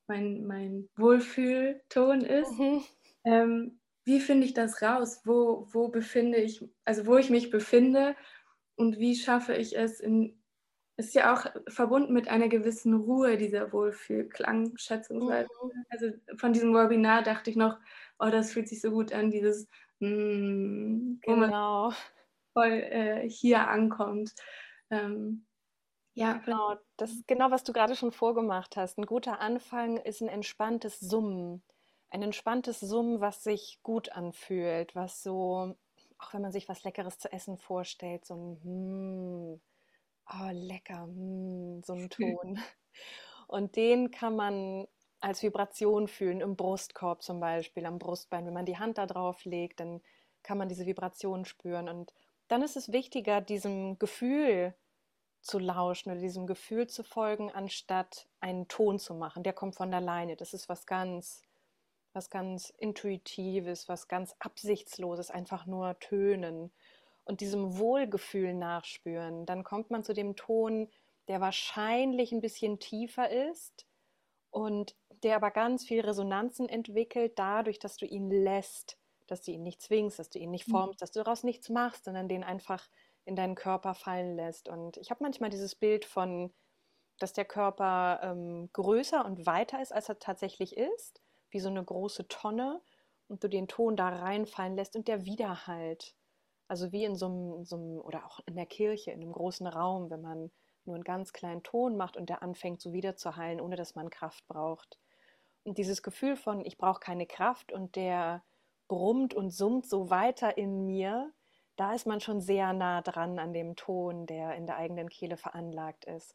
[0.07, 2.51] mein, mein Wohlfühlton ist.
[2.57, 2.83] Mhm.
[3.25, 5.21] Ähm, wie finde ich das raus?
[5.25, 8.15] Wo, wo befinde ich, also wo ich mich befinde
[8.75, 10.36] und wie schaffe ich es in,
[10.97, 15.47] ist ja auch verbunden mit einer gewissen Ruhe, dieser Wohlfühlklang, schätzungsweise.
[15.63, 15.85] Mhm.
[15.89, 17.77] Also von diesem Webinar dachte ich noch,
[18.19, 19.67] oh, das fühlt sich so gut an, dieses,
[19.99, 21.91] mm, genau.
[22.53, 24.33] voll äh, hier ankommt.
[24.89, 25.45] Ähm,
[26.15, 28.97] ja, genau, das ist genau, was du gerade schon vorgemacht hast.
[28.97, 31.63] Ein guter Anfang ist ein entspanntes Summen
[32.09, 35.75] ein entspanntes Summen, was sich gut anfühlt, was so,
[36.17, 39.61] auch wenn man sich was Leckeres zu essen vorstellt, so ein hm,
[40.33, 42.59] oh, lecker, hm, so ein Ton.
[43.47, 44.87] Und den kann man
[45.19, 48.45] als Vibration fühlen, im Brustkorb zum Beispiel, am Brustbein.
[48.45, 50.01] Wenn man die Hand da drauf legt, dann
[50.43, 51.89] kann man diese Vibration spüren.
[51.89, 52.13] Und
[52.47, 54.75] dann ist es wichtiger, diesem Gefühl
[55.41, 59.43] zu lauschen oder diesem Gefühl zu folgen, anstatt einen Ton zu machen.
[59.43, 60.35] Der kommt von alleine.
[60.35, 61.43] Das ist was ganz
[62.17, 66.71] was ganz Intuitives, was ganz Absichtsloses, einfach nur tönen
[67.27, 69.45] und diesem Wohlgefühl nachspüren.
[69.45, 70.89] Dann kommt man zu dem Ton,
[71.27, 73.85] der wahrscheinlich ein bisschen tiefer ist
[74.49, 79.63] und der aber ganz viel Resonanzen entwickelt, dadurch, dass du ihn lässt, dass du ihn
[79.63, 80.71] nicht zwingst, dass du ihn nicht mhm.
[80.71, 82.87] formst, dass du daraus nichts machst, sondern den einfach
[83.25, 84.69] in deinen Körper fallen lässt.
[84.69, 86.53] Und ich habe manchmal dieses Bild von,
[87.19, 91.83] dass der Körper ähm, größer und weiter ist, als er tatsächlich ist wie so eine
[91.83, 92.81] große Tonne
[93.27, 96.15] und du den Ton da reinfallen lässt und der Widerhalt.
[96.67, 99.67] Also wie in so einem, so einem, oder auch in der Kirche, in einem großen
[99.67, 100.51] Raum, wenn man
[100.85, 103.95] nur einen ganz kleinen Ton macht und der anfängt so wieder zu heilen, ohne dass
[103.95, 104.97] man Kraft braucht.
[105.63, 108.43] Und dieses Gefühl von, ich brauche keine Kraft und der
[108.87, 111.33] brummt und summt so weiter in mir,
[111.75, 115.37] da ist man schon sehr nah dran an dem Ton, der in der eigenen Kehle
[115.37, 116.33] veranlagt ist.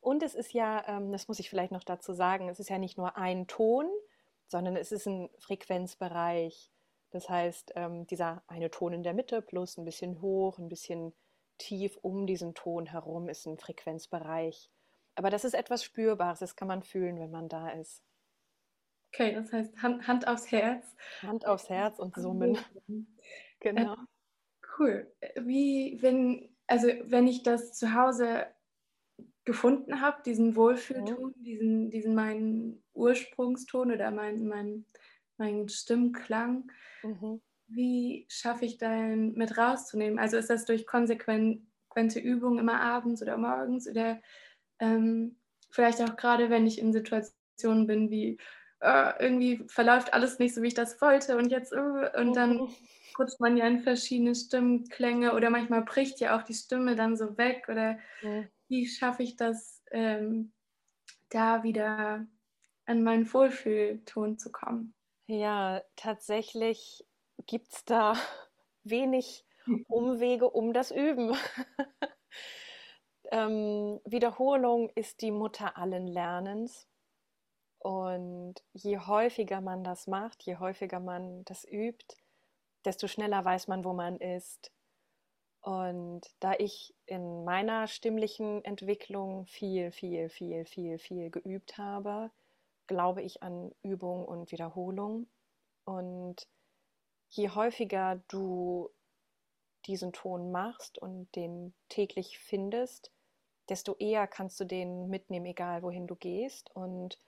[0.00, 2.78] Und es ist ja, ähm, das muss ich vielleicht noch dazu sagen, es ist ja
[2.78, 3.86] nicht nur ein Ton,
[4.48, 6.70] sondern es ist ein Frequenzbereich.
[7.12, 11.14] Das heißt, ähm, dieser eine Ton in der Mitte plus ein bisschen hoch, ein bisschen
[11.58, 14.70] tief um diesen Ton herum ist ein Frequenzbereich.
[15.14, 18.02] Aber das ist etwas Spürbares, das kann man fühlen, wenn man da ist.
[19.12, 20.96] Okay, das heißt Hand, Hand aufs Herz.
[21.20, 22.58] Hand aufs Herz und summen.
[23.60, 23.92] genau.
[23.92, 23.96] Äh,
[24.78, 25.12] cool.
[25.36, 28.46] Wie, wenn, also wenn ich das zu Hause
[29.44, 31.42] gefunden habe, diesen Wohlfühlton, mhm.
[31.42, 34.86] diesen, diesen meinen Ursprungston oder meinen mein,
[35.42, 36.70] mein Stimmklang,
[37.02, 37.40] mhm.
[37.66, 40.18] wie schaffe ich den mit rauszunehmen?
[40.18, 44.20] Also ist das durch konsequente Übung immer abends oder morgens oder
[44.78, 45.36] ähm,
[45.70, 48.38] vielleicht auch gerade, wenn ich in Situationen bin wie
[48.80, 52.54] äh, irgendwie verläuft alles nicht so, wie ich das wollte und jetzt äh, und dann
[52.54, 52.68] mhm.
[53.18, 57.36] rutscht man ja in verschiedene Stimmklänge oder manchmal bricht ja auch die Stimme dann so
[57.36, 58.48] weg oder mhm.
[58.68, 60.52] wie schaffe ich das ähm,
[61.30, 62.26] da wieder
[62.86, 64.94] an meinen Wohlfühlton zu kommen?
[65.32, 67.06] Ja, tatsächlich
[67.46, 68.12] gibt es da
[68.84, 69.46] wenig
[69.88, 71.34] Umwege um das Üben.
[73.30, 76.86] ähm, Wiederholung ist die Mutter allen Lernens.
[77.78, 82.14] Und je häufiger man das macht, je häufiger man das übt,
[82.84, 84.70] desto schneller weiß man, wo man ist.
[85.62, 92.30] Und da ich in meiner stimmlichen Entwicklung viel, viel, viel, viel, viel geübt habe,
[92.86, 95.26] glaube ich an Übung und Wiederholung.
[95.84, 96.46] Und
[97.30, 98.90] je häufiger du
[99.86, 103.10] diesen Ton machst und den täglich findest,
[103.68, 106.70] desto eher kannst du den mitnehmen, egal wohin du gehst.
[106.74, 107.18] Und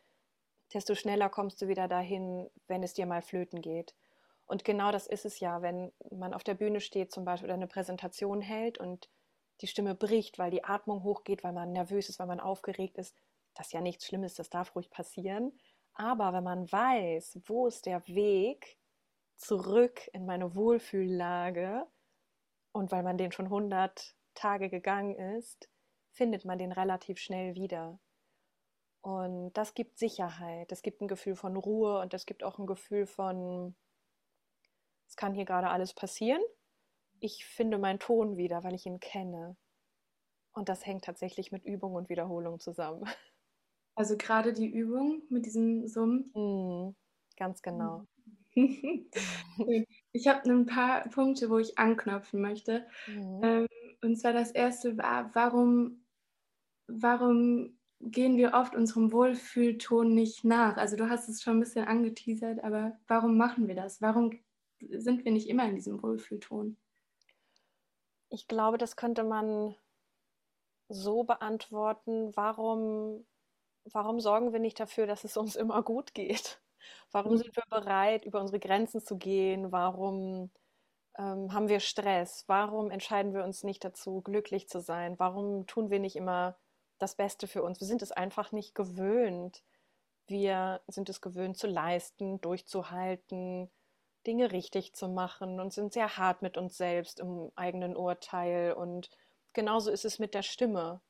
[0.72, 3.94] desto schneller kommst du wieder dahin, wenn es dir mal flöten geht.
[4.46, 7.54] Und genau das ist es ja, wenn man auf der Bühne steht zum Beispiel oder
[7.54, 9.08] eine Präsentation hält und
[9.60, 13.16] die Stimme bricht, weil die Atmung hochgeht, weil man nervös ist, weil man aufgeregt ist.
[13.54, 15.58] Das ist ja nichts Schlimmes, das darf ruhig passieren.
[15.94, 18.78] Aber wenn man weiß, wo ist der Weg
[19.36, 21.86] zurück in meine Wohlfühllage
[22.72, 25.68] und weil man den schon 100 Tage gegangen ist,
[26.10, 27.98] findet man den relativ schnell wieder.
[29.02, 32.66] Und das gibt Sicherheit, das gibt ein Gefühl von Ruhe und das gibt auch ein
[32.66, 33.76] Gefühl von,
[35.06, 36.42] es kann hier gerade alles passieren.
[37.20, 39.56] Ich finde meinen Ton wieder, weil ich ihn kenne.
[40.52, 43.04] Und das hängt tatsächlich mit Übung und Wiederholung zusammen.
[43.94, 46.30] Also gerade die Übung mit diesem Summen.
[46.34, 46.96] Mm,
[47.36, 48.06] ganz genau.
[48.56, 52.86] ich habe ein paar Punkte, wo ich anknopfen möchte.
[53.06, 53.40] Mhm.
[53.42, 53.68] Ähm,
[54.02, 56.04] und zwar das erste war, warum,
[56.86, 60.76] warum gehen wir oft unserem Wohlfühlton nicht nach?
[60.76, 64.02] Also du hast es schon ein bisschen angeteasert, aber warum machen wir das?
[64.02, 64.38] Warum
[64.90, 66.76] sind wir nicht immer in diesem Wohlfühlton?
[68.28, 69.74] Ich glaube, das könnte man
[70.88, 73.24] so beantworten, warum,
[73.92, 76.60] warum sorgen wir nicht dafür, dass es uns immer gut geht?
[77.12, 77.38] Warum mhm.
[77.38, 79.72] sind wir bereit, über unsere Grenzen zu gehen?
[79.72, 80.50] Warum
[81.16, 82.44] ähm, haben wir Stress?
[82.46, 85.18] Warum entscheiden wir uns nicht dazu, glücklich zu sein?
[85.18, 86.56] Warum tun wir nicht immer
[86.98, 87.80] das Beste für uns.
[87.80, 89.62] Wir sind es einfach nicht gewöhnt.
[90.26, 93.70] Wir sind es gewöhnt zu leisten, durchzuhalten,
[94.26, 98.72] Dinge richtig zu machen und sind sehr hart mit uns selbst im eigenen Urteil.
[98.72, 99.10] Und
[99.52, 101.02] genauso ist es mit der Stimme.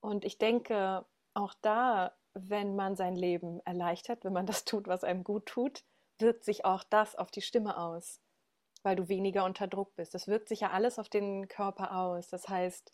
[0.00, 1.04] Und ich denke,
[1.38, 5.84] auch da, wenn man sein Leben erleichtert, wenn man das tut, was einem gut tut,
[6.18, 8.20] wirkt sich auch das auf die Stimme aus,
[8.82, 10.14] weil du weniger unter Druck bist.
[10.14, 12.28] Das wirkt sich ja alles auf den Körper aus.
[12.28, 12.92] Das heißt,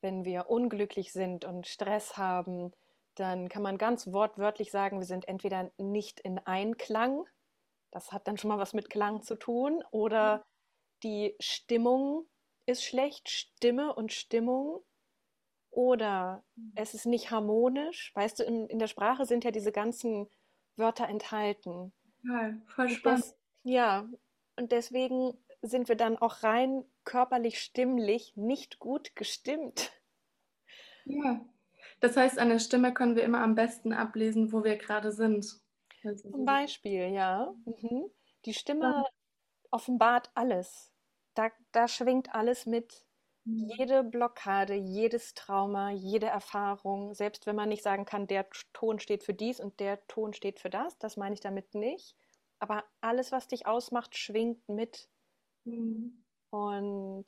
[0.00, 2.72] wenn wir unglücklich sind und Stress haben,
[3.14, 7.26] dann kann man ganz wortwörtlich sagen, wir sind entweder nicht in Einklang,
[7.90, 10.42] das hat dann schon mal was mit Klang zu tun, oder mhm.
[11.02, 12.26] die Stimmung
[12.66, 14.82] ist schlecht, Stimme und Stimmung,
[15.70, 16.72] oder mhm.
[16.74, 18.12] es ist nicht harmonisch.
[18.14, 20.28] Weißt du, in, in der Sprache sind ja diese ganzen
[20.76, 21.92] Wörter enthalten.
[22.22, 23.24] Ja, voll spannend.
[23.24, 24.08] Das, ja,
[24.56, 29.92] und deswegen sind wir dann auch rein körperlich, stimmlich nicht gut gestimmt.
[31.04, 31.44] Ja,
[32.00, 35.60] das heißt, an der Stimme können wir immer am besten ablesen, wo wir gerade sind.
[36.02, 37.52] Zum Beispiel, ja.
[37.64, 38.10] Mhm.
[38.46, 39.04] Die Stimme
[39.70, 40.92] offenbart alles.
[41.34, 43.04] Da, da schwingt alles mit.
[43.44, 43.70] Mhm.
[43.76, 49.22] Jede Blockade, jedes Trauma, jede Erfahrung, selbst wenn man nicht sagen kann, der Ton steht
[49.22, 52.16] für dies und der Ton steht für das, das meine ich damit nicht.
[52.58, 55.08] Aber alles, was dich ausmacht, schwingt mit.
[55.64, 56.24] Mhm.
[56.50, 57.26] Und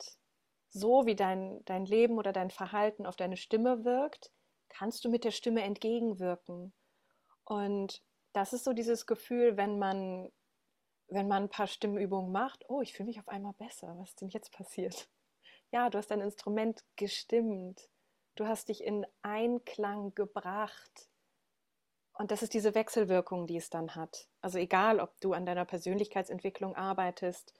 [0.69, 4.31] so wie dein, dein Leben oder dein Verhalten auf deine Stimme wirkt,
[4.69, 6.73] kannst du mit der Stimme entgegenwirken.
[7.45, 10.31] Und das ist so dieses Gefühl, wenn man,
[11.07, 14.21] wenn man ein paar Stimmübungen macht, oh, ich fühle mich auf einmal besser, was ist
[14.21, 15.07] denn jetzt passiert?
[15.73, 17.89] Ja, du hast dein Instrument gestimmt,
[18.35, 21.09] du hast dich in Einklang gebracht
[22.13, 24.27] Und das ist diese Wechselwirkung, die es dann hat.
[24.41, 27.53] Also egal, ob du an deiner Persönlichkeitsentwicklung arbeitest,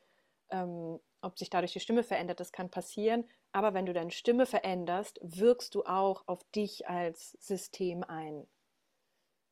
[0.51, 3.25] ähm, ob sich dadurch die Stimme verändert, das kann passieren.
[3.51, 8.47] Aber wenn du deine Stimme veränderst, wirkst du auch auf dich als System ein.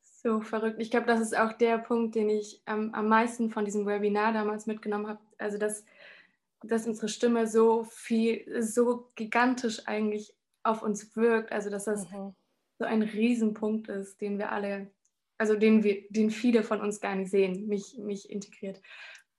[0.02, 0.80] So verrückt.
[0.80, 4.32] Ich glaube, das ist auch der Punkt, den ich ähm, am meisten von diesem Webinar
[4.32, 5.20] damals mitgenommen habe.
[5.38, 5.84] Also, dass,
[6.64, 11.52] dass unsere Stimme so viel, so gigantisch eigentlich auf uns wirkt.
[11.52, 12.34] Also, dass das mhm.
[12.78, 14.90] so ein Riesenpunkt ist, den wir alle,
[15.38, 18.80] also den wir, den viele von uns gar nicht sehen, mich, mich integriert.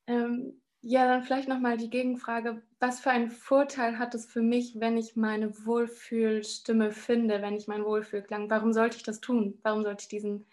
[0.08, 2.62] Ähm, ja, dann vielleicht nochmal die Gegenfrage.
[2.80, 7.68] Was für einen Vorteil hat es für mich, wenn ich meine Wohlfühlstimme finde, wenn ich
[7.68, 8.50] meinen Wohlfühlklang?
[8.50, 9.60] Warum sollte ich das tun?
[9.64, 10.46] Warum sollte ich diesen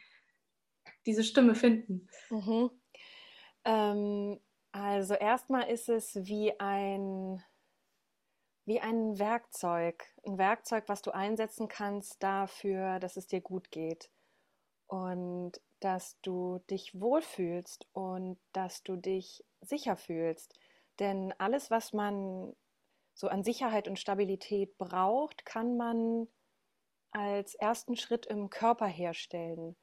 [1.07, 2.09] diese Stimme finden?
[2.31, 2.71] Mhm.
[3.65, 4.41] Ähm,
[4.73, 7.43] also erstmal ist es wie ein,
[8.65, 14.11] wie ein Werkzeug, ein Werkzeug, was du einsetzen kannst dafür, dass es dir gut geht
[14.87, 20.59] und dass du dich wohlfühlst und dass du dich sicher fühlst.
[20.99, 22.55] Denn alles, was man
[23.15, 26.29] so an Sicherheit und Stabilität braucht, kann man
[27.13, 29.77] als ersten Schritt im Körper herstellen.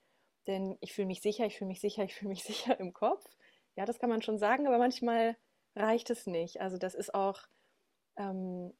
[0.47, 3.25] Denn ich fühle mich sicher, ich fühle mich sicher, ich fühle mich sicher im Kopf.
[3.77, 5.37] Ja, das kann man schon sagen, aber manchmal
[5.75, 6.59] reicht es nicht.
[6.59, 7.39] Also das ist auch
[8.17, 8.73] ähm,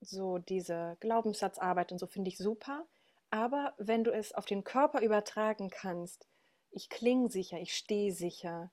[0.00, 2.86] so diese Glaubenssatzarbeit und so finde ich super.
[3.30, 6.26] Aber wenn du es auf den Körper übertragen kannst,
[6.70, 8.72] ich klinge sicher, ich stehe sicher,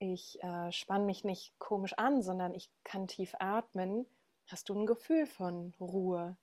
[0.00, 4.06] ich äh, spanne mich nicht komisch an, sondern ich kann tief atmen,
[4.48, 6.36] hast du ein Gefühl von Ruhe,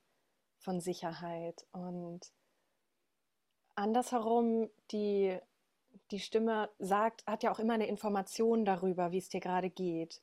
[0.59, 2.31] von Sicherheit und
[3.75, 5.37] andersherum, die,
[6.11, 10.21] die Stimme sagt, hat ja auch immer eine Information darüber, wie es dir gerade geht.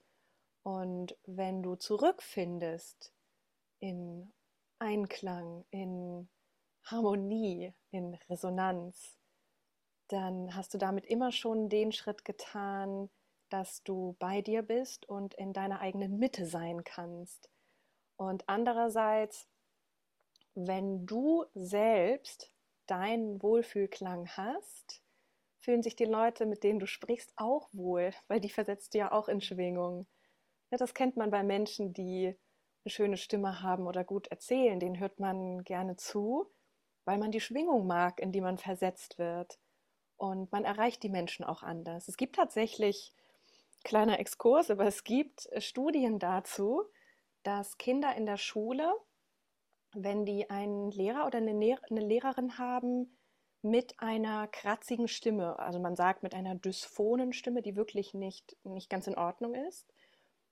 [0.63, 3.13] Und wenn du zurückfindest
[3.81, 4.33] in
[4.79, 6.29] Einklang, in
[6.85, 9.19] Harmonie, in Resonanz,
[10.09, 13.11] dann hast du damit immer schon den Schritt getan,
[13.49, 17.51] dass du bei dir bist und in deiner eigenen Mitte sein kannst.
[18.17, 19.47] Und andererseits,
[20.55, 22.53] wenn du selbst
[22.87, 25.04] deinen Wohlfühlklang hast,
[25.65, 29.13] fühlen sich die Leute, mit denen du sprichst, auch wohl, weil die versetzt du ja
[29.13, 30.07] auch in Schwingung.
[30.71, 32.27] Ja, das kennt man bei Menschen, die
[32.85, 34.79] eine schöne Stimme haben oder gut erzählen.
[34.79, 36.47] Denen hört man gerne zu,
[37.05, 39.59] weil man die Schwingung mag, in die man versetzt wird.
[40.17, 42.09] Und man erreicht die Menschen auch anders.
[42.09, 43.13] Es gibt tatsächlich,
[43.85, 46.83] kleiner Exkurs, aber es gibt Studien dazu,
[47.43, 48.95] dass Kinder in der Schule
[49.95, 51.53] wenn die einen Lehrer oder eine,
[51.89, 53.17] Lehrerin haben
[53.65, 58.91] mit einer kratzigen Stimme, also man sagt mit einer dysphonen Stimme, die wirklich nicht, nicht
[58.91, 59.93] ganz in Ordnung ist,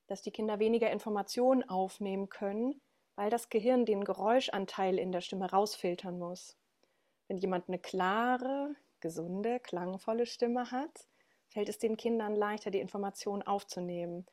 [0.06, 2.80] dass die Kinder weniger Informationen aufnehmen können,
[3.14, 6.56] weil das Gehirn den Geräuschanteil in der Stimme rausfiltern muss.
[7.28, 11.06] Wenn jemand eine klare, gesunde, klangvolle Stimme hat,
[11.48, 14.24] fällt es den Kindern leichter, die Informationen aufzunehmen.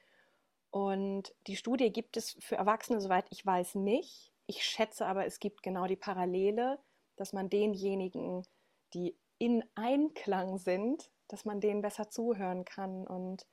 [0.72, 4.32] Und die Studie gibt es für Erwachsene, soweit ich weiß, nicht.
[4.48, 6.80] Ich schätze aber, es gibt genau die Parallele,
[7.18, 8.46] dass man denjenigen,
[8.94, 13.08] die in Einklang sind, dass man denen besser zuhören kann.
[13.08, 13.46] Und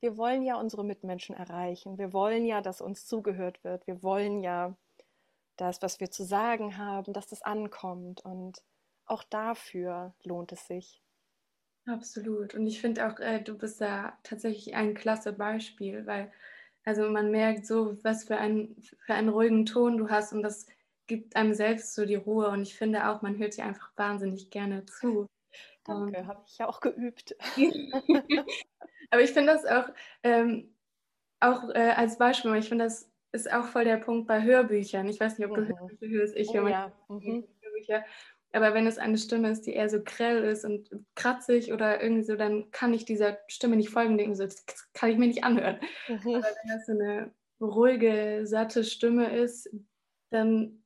[0.00, 1.98] wir wollen ja unsere Mitmenschen erreichen.
[1.98, 3.86] Wir wollen ja, dass uns zugehört wird.
[3.86, 4.76] Wir wollen ja,
[5.56, 8.24] dass, was wir zu sagen haben, dass das ankommt.
[8.24, 8.62] Und
[9.06, 11.02] auch dafür lohnt es sich.
[11.86, 12.54] Absolut.
[12.54, 16.32] Und ich finde auch, äh, du bist da tatsächlich ein klasse Beispiel, weil
[16.84, 20.66] also man merkt so, was für, ein, für einen ruhigen Ton du hast und das
[21.06, 24.50] gibt einem selbst so die Ruhe und ich finde auch, man hört dir einfach wahnsinnig
[24.50, 25.26] gerne zu.
[25.84, 27.36] Danke, ähm, habe ich ja auch geübt.
[29.10, 29.88] Aber ich finde das auch,
[30.22, 30.74] ähm,
[31.40, 35.08] auch äh, als Beispiel, ich finde das ist auch voll der Punkt bei Hörbüchern.
[35.08, 35.78] Ich weiß nicht, ob du mhm.
[35.78, 36.92] Hörbücher hörst, ich oh, höre ja.
[37.08, 37.44] mhm.
[37.60, 38.04] Hörbücher.
[38.52, 42.22] Aber wenn es eine Stimme ist, die eher so grell ist und kratzig oder irgendwie
[42.22, 44.16] so, dann kann ich dieser Stimme nicht folgen.
[44.16, 45.80] Denken so, das kann ich mir nicht anhören.
[46.06, 46.36] Mhm.
[46.36, 49.68] Aber wenn das so eine ruhige, satte Stimme ist,
[50.30, 50.83] dann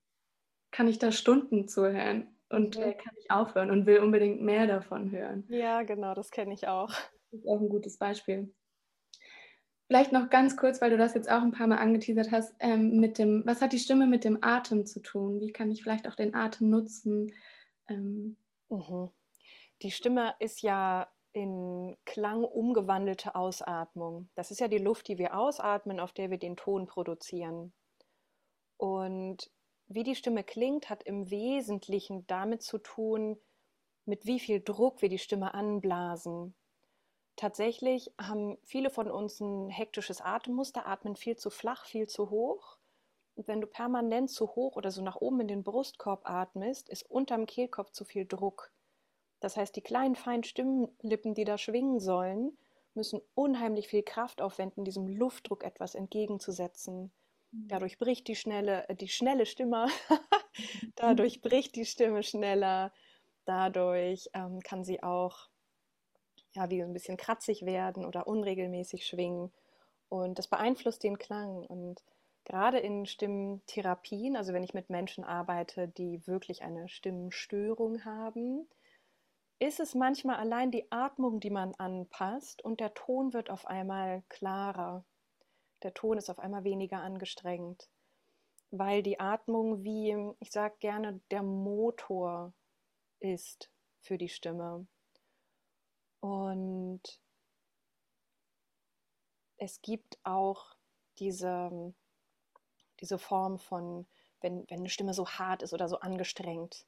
[0.71, 2.97] kann ich da Stunden zuhören und mhm.
[2.97, 5.45] kann ich aufhören und will unbedingt mehr davon hören.
[5.49, 6.91] Ja, genau, das kenne ich auch.
[7.31, 8.53] Das ist auch ein gutes Beispiel.
[9.87, 13.01] Vielleicht noch ganz kurz, weil du das jetzt auch ein paar Mal angeteasert hast, ähm,
[13.01, 15.41] mit dem, was hat die Stimme mit dem Atem zu tun?
[15.41, 17.33] Wie kann ich vielleicht auch den Atem nutzen?
[17.89, 18.37] Ähm,
[18.69, 19.11] mhm.
[19.81, 24.29] Die Stimme ist ja in Klang umgewandelte Ausatmung.
[24.35, 27.73] Das ist ja die Luft, die wir ausatmen, auf der wir den Ton produzieren.
[28.77, 29.51] Und
[29.89, 33.39] wie die Stimme klingt, hat im Wesentlichen damit zu tun,
[34.05, 36.55] mit wie viel Druck wir die Stimme anblasen.
[37.36, 42.78] Tatsächlich haben viele von uns ein hektisches Atemmuster, atmen viel zu flach, viel zu hoch.
[43.36, 47.09] Und wenn du permanent zu hoch oder so nach oben in den Brustkorb atmest, ist
[47.09, 48.72] unterm Kehlkopf zu viel Druck.
[49.41, 52.59] Das heißt, die kleinen feinen Stimmlippen, die da schwingen sollen,
[52.95, 57.12] müssen unheimlich viel Kraft aufwenden, diesem Luftdruck etwas entgegenzusetzen.
[57.53, 57.69] Mhm.
[57.69, 59.87] Dadurch bricht die schnelle, äh, die schnelle Stimme,
[60.97, 62.93] dadurch bricht die Stimme schneller,
[63.45, 65.49] dadurch ähm, kann sie auch
[66.53, 69.53] ja, wie ein bisschen kratzig werden oder unregelmäßig schwingen.
[70.09, 71.67] Und das beeinflusst den Klang.
[71.67, 72.03] Und
[72.45, 78.67] gerade in Stimmtherapien, also wenn ich mit Menschen arbeite, die wirklich eine Stimmstörung haben,
[79.61, 84.23] ist es manchmal allein die Atmung, die man anpasst und der Ton wird auf einmal
[84.29, 85.05] klarer.
[85.83, 87.89] Der Ton ist auf einmal weniger angestrengt,
[88.70, 92.53] weil die Atmung wie, ich sage gerne, der Motor
[93.20, 93.70] ist
[94.01, 94.87] für die Stimme.
[96.20, 97.20] Und
[99.57, 100.76] es gibt auch
[101.18, 101.95] diese,
[103.01, 104.07] diese Form von,
[104.41, 106.87] wenn, wenn eine Stimme so hart ist oder so angestrengt,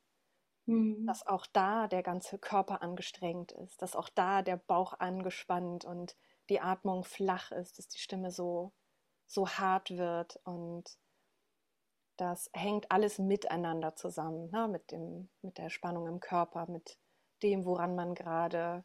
[0.67, 1.07] mhm.
[1.07, 6.17] dass auch da der ganze Körper angestrengt ist, dass auch da der Bauch angespannt und
[6.49, 8.73] die Atmung flach ist, dass die Stimme so,
[9.31, 10.99] so hart wird und
[12.17, 14.69] das hängt alles miteinander zusammen, ne?
[14.69, 16.99] mit, dem, mit der Spannung im Körper, mit
[17.43, 18.85] dem, woran man gerade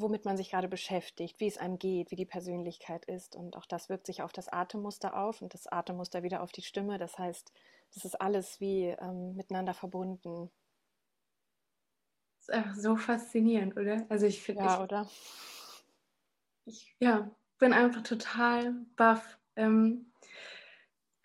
[0.00, 3.36] womit man sich gerade beschäftigt, wie es einem geht, wie die Persönlichkeit ist.
[3.36, 6.62] Und auch das wirkt sich auf das Atemmuster auf und das Atemmuster wieder auf die
[6.62, 6.98] Stimme.
[6.98, 7.52] Das heißt,
[7.94, 10.50] das ist alles wie ähm, miteinander verbunden.
[12.38, 14.04] Das ist einfach so faszinierend, oder?
[14.08, 14.64] Also ich finde.
[14.64, 15.10] Ja, ich, oder?
[16.66, 19.38] Ich ja, bin einfach total baff.
[19.56, 20.06] Ähm,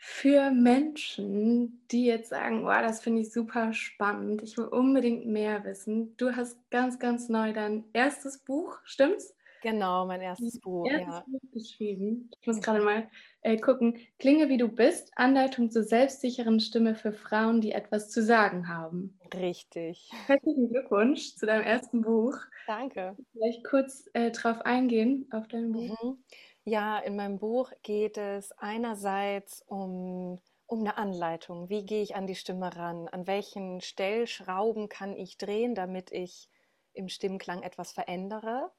[0.02, 5.64] für Menschen, die jetzt sagen, oh, das finde ich super spannend, ich will unbedingt mehr
[5.66, 6.16] wissen.
[6.18, 9.36] Du hast ganz, ganz neu dein erstes Buch, stimmt's?
[9.62, 10.90] Genau, mein erstes Buch.
[10.90, 11.26] Erstes ja.
[11.28, 12.30] Buch geschrieben.
[12.40, 13.10] Ich muss gerade mal
[13.42, 13.98] äh, gucken.
[14.18, 19.20] Klinge wie du bist, Anleitung zur selbstsicheren Stimme für Frauen, die etwas zu sagen haben.
[19.34, 20.10] Richtig.
[20.28, 22.38] Herzlichen Glückwunsch zu deinem ersten Buch.
[22.68, 23.18] Danke.
[23.34, 26.04] Vielleicht kurz äh, drauf eingehen auf dein Buch.
[26.04, 26.24] Mhm.
[26.70, 31.68] Ja, in meinem Buch geht es einerseits um, um eine Anleitung.
[31.68, 33.08] Wie gehe ich an die Stimme ran?
[33.08, 36.48] An welchen Stellschrauben kann ich drehen, damit ich
[36.94, 38.72] im Stimmklang etwas verändere?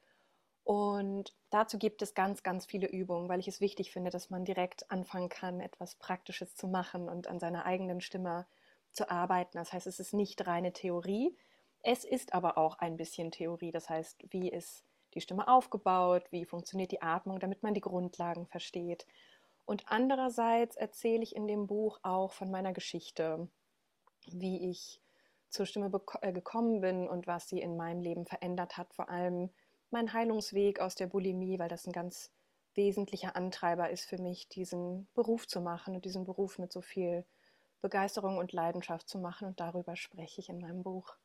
[0.63, 4.45] Und dazu gibt es ganz, ganz viele Übungen, weil ich es wichtig finde, dass man
[4.45, 8.47] direkt anfangen kann, etwas Praktisches zu machen und an seiner eigenen Stimme
[8.93, 9.59] zu arbeiten.
[9.59, 11.37] Das heißt, es ist nicht reine Theorie,
[11.83, 13.73] es ist aber auch ein bisschen Theorie.
[13.73, 14.85] Das heißt, wie ist
[15.15, 19.07] die Stimme aufgebaut, wie funktioniert die Atmung, damit man die Grundlagen versteht.
[19.67, 23.49] Und andererseits erzähle ich in dem Buch auch von meiner Geschichte,
[24.27, 25.01] wie ich
[25.49, 25.91] zur Stimme
[26.23, 28.93] äh, gekommen bin und was sie in meinem Leben verändert hat.
[28.95, 29.51] Vor allem
[29.91, 32.33] mein Heilungsweg aus der Bulimie, weil das ein ganz
[32.75, 37.25] wesentlicher Antreiber ist für mich, diesen Beruf zu machen und diesen Beruf mit so viel
[37.81, 39.49] Begeisterung und Leidenschaft zu machen.
[39.49, 41.17] Und darüber spreche ich in meinem Buch.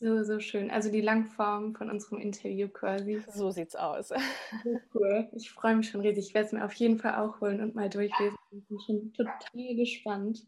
[0.00, 0.70] So, so schön.
[0.70, 3.22] Also die Langform von unserem Interview quasi.
[3.32, 4.10] So sieht's aus.
[4.64, 5.28] So cool.
[5.36, 6.28] Ich freue mich schon riesig.
[6.28, 8.36] Ich werde es mir auf jeden Fall auch holen und mal durchlesen.
[8.50, 10.42] Ich bin schon total gespannt.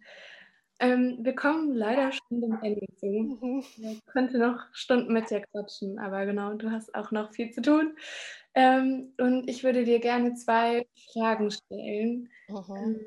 [0.81, 3.07] Ähm, wir kommen leider schon dem Ende zu.
[3.07, 3.65] Mhm.
[3.77, 7.63] Ich könnte noch Stunden mit dir quatschen, aber genau, du hast auch noch viel zu
[7.63, 7.95] tun.
[8.55, 12.29] Ähm, und ich würde dir gerne zwei Fragen stellen.
[12.49, 12.77] Mhm.
[12.77, 13.01] Ähm,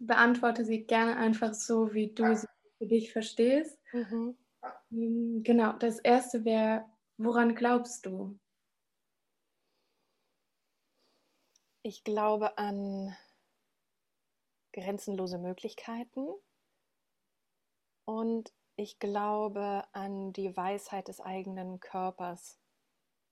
[0.00, 2.46] beantworte sie gerne einfach so, wie du sie
[2.78, 3.78] für dich verstehst.
[3.92, 4.36] Mhm.
[4.92, 6.84] Hm, genau, das erste wäre,
[7.16, 8.38] woran glaubst du?
[11.82, 13.14] Ich glaube an
[14.72, 16.26] grenzenlose Möglichkeiten
[18.04, 22.58] und ich glaube an die Weisheit des eigenen Körpers.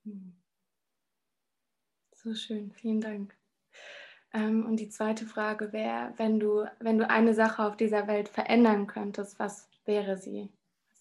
[0.05, 0.33] Hm.
[2.13, 3.35] So schön, vielen Dank.
[4.33, 8.29] Ähm, und die zweite Frage wäre, wenn du, wenn du eine Sache auf dieser Welt
[8.29, 10.51] verändern könntest, was wäre sie?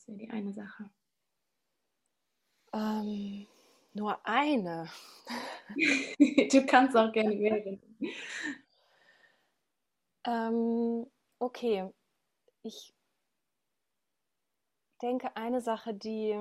[0.08, 0.90] Wäre die eine Sache.
[2.74, 3.48] Ähm,
[3.94, 4.90] nur eine.
[6.18, 7.80] du kannst auch gerne mehrere.
[10.26, 11.90] Ähm, okay,
[12.64, 12.94] ich
[15.02, 16.36] denke, eine Sache, die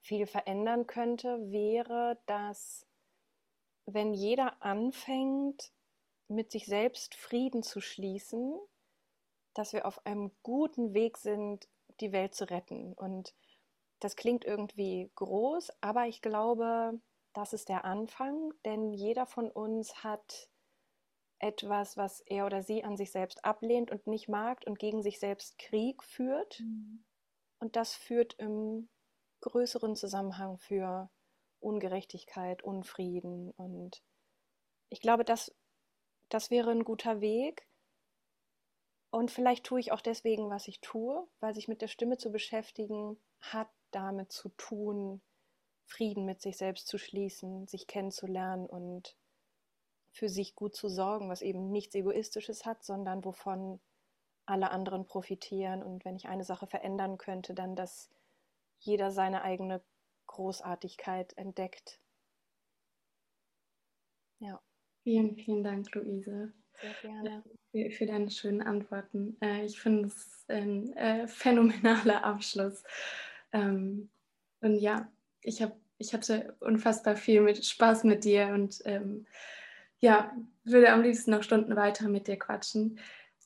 [0.00, 2.86] viel verändern könnte, wäre, dass
[3.86, 5.72] wenn jeder anfängt,
[6.28, 8.58] mit sich selbst Frieden zu schließen,
[9.54, 11.68] dass wir auf einem guten Weg sind,
[12.00, 12.92] die Welt zu retten.
[12.94, 13.34] Und
[14.00, 17.00] das klingt irgendwie groß, aber ich glaube,
[17.32, 20.48] das ist der Anfang, denn jeder von uns hat
[21.38, 25.18] etwas, was er oder sie an sich selbst ablehnt und nicht mag und gegen sich
[25.18, 26.60] selbst Krieg führt.
[26.60, 27.04] Mhm.
[27.58, 28.88] Und das führt im
[29.40, 31.10] größeren Zusammenhang für
[31.60, 33.50] Ungerechtigkeit, Unfrieden.
[33.52, 34.02] Und
[34.88, 35.54] ich glaube, das,
[36.28, 37.66] das wäre ein guter Weg.
[39.14, 42.32] Und vielleicht tue ich auch deswegen, was ich tue, weil sich mit der Stimme zu
[42.32, 45.22] beschäftigen hat damit zu tun,
[45.84, 49.16] Frieden mit sich selbst zu schließen, sich kennenzulernen und
[50.10, 53.78] für sich gut zu sorgen, was eben nichts Egoistisches hat, sondern wovon
[54.46, 55.84] alle anderen profitieren.
[55.84, 58.10] Und wenn ich eine Sache verändern könnte, dann, dass
[58.80, 59.80] jeder seine eigene
[60.26, 62.00] Großartigkeit entdeckt.
[64.40, 64.60] Ja.
[65.04, 66.52] Vielen, vielen Dank, Luise.
[66.80, 67.42] Sehr gerne.
[67.70, 69.36] Für, für deine schönen Antworten.
[69.40, 72.82] Äh, ich finde es ein äh, phänomenaler Abschluss.
[73.52, 74.08] Ähm,
[74.60, 75.08] und ja,
[75.42, 79.26] ich, hab, ich hatte unfassbar viel mit Spaß mit dir und ähm,
[80.00, 82.98] ja, würde am liebsten noch Stunden weiter mit dir quatschen.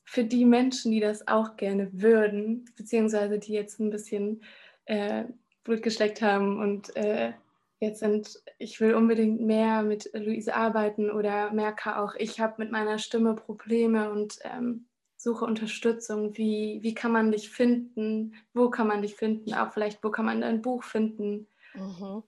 [0.05, 4.43] Für die Menschen, die das auch gerne würden, beziehungsweise die jetzt ein bisschen
[4.87, 5.25] äh,
[5.65, 7.33] Blut geschleckt haben und äh,
[7.81, 12.73] jetzt sind, ich will unbedingt mehr mit Luise arbeiten oder merke auch, ich habe mit
[12.73, 16.37] meiner Stimme Probleme und ähm, suche Unterstützung.
[16.37, 18.35] Wie, wie kann man dich finden?
[18.55, 19.53] Wo kann man dich finden?
[19.55, 21.49] Auch vielleicht, wo kann man dein Buch finden?
[21.75, 22.23] Mhm.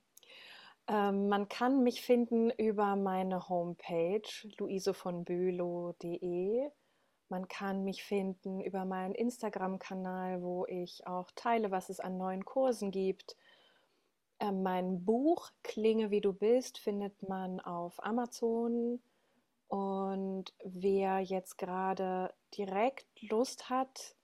[0.89, 4.23] Ähm, man kann mich finden über meine Homepage
[4.59, 6.69] luisevonbülow.de.
[7.29, 12.45] Man kann mich finden über meinen Instagram-Kanal, wo ich auch teile, was es an neuen
[12.45, 13.37] Kursen gibt.
[14.41, 19.01] Ähm, mein Buch Klinge wie du bist findet man auf Amazon.
[19.69, 24.17] Und wer jetzt gerade direkt Lust hat,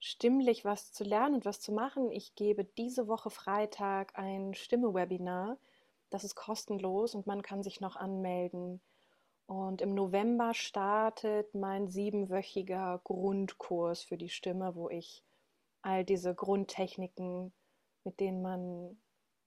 [0.00, 5.58] stimmlich was zu lernen und was zu machen, ich gebe diese Woche Freitag ein Stimme-Webinar.
[6.10, 8.80] Das ist kostenlos und man kann sich noch anmelden.
[9.46, 15.22] Und im November startet mein siebenwöchiger Grundkurs für die Stimme, wo ich
[15.82, 17.52] all diese Grundtechniken,
[18.04, 18.98] mit denen man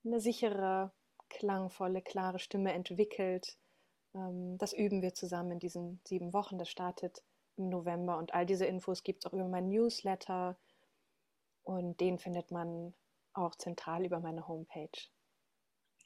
[0.04, 0.92] eine sichere,
[1.28, 3.56] klangvolle, klare Stimme entwickelt,
[4.14, 6.58] ähm, das üben wir zusammen in diesen sieben Wochen.
[6.58, 7.22] Das startet
[7.56, 10.58] im November und all diese Infos gibt es auch über mein Newsletter
[11.62, 12.94] und den findet man
[13.34, 14.90] auch zentral über meine Homepage.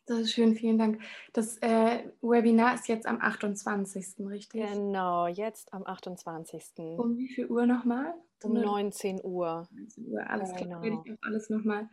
[0.09, 1.03] Das ist schön, vielen Dank.
[1.33, 4.25] Das äh, Webinar ist jetzt am 28.
[4.29, 4.63] richtig?
[4.63, 6.79] Genau, jetzt am 28.
[6.97, 8.15] Um wie viel Uhr nochmal?
[8.45, 9.69] Um 19 Uhr.
[9.73, 10.79] 19 Uhr, alles genau.
[10.79, 10.83] klar.
[10.83, 11.89] Werde ich auch alles nochmal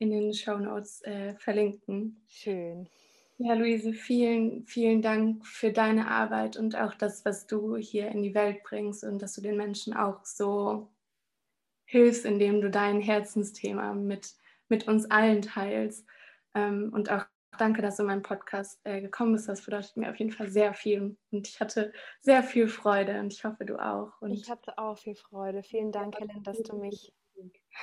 [0.00, 2.20] in den Show Notes äh, verlinken.
[2.26, 2.88] Schön.
[3.36, 8.22] Ja, Luise, vielen, vielen Dank für deine Arbeit und auch das, was du hier in
[8.22, 10.90] die Welt bringst und dass du den Menschen auch so
[11.84, 14.34] hilfst, indem du dein Herzensthema mit,
[14.68, 16.06] mit uns allen teilst.
[16.54, 17.24] Ähm, und auch
[17.58, 19.48] danke, dass du in meinen Podcast äh, gekommen bist.
[19.48, 21.16] Das bedeutet mir auf jeden Fall sehr viel.
[21.30, 24.20] Und ich hatte sehr viel Freude und ich hoffe, du auch.
[24.20, 25.62] Und ich hatte auch viel Freude.
[25.62, 27.12] Vielen Dank, Helen, dass du mich,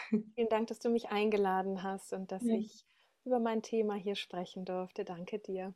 [0.10, 2.56] vielen Dank, dass du mich eingeladen hast und dass ja.
[2.56, 2.86] ich
[3.26, 5.04] über mein Thema hier sprechen durfte.
[5.04, 5.74] Danke dir.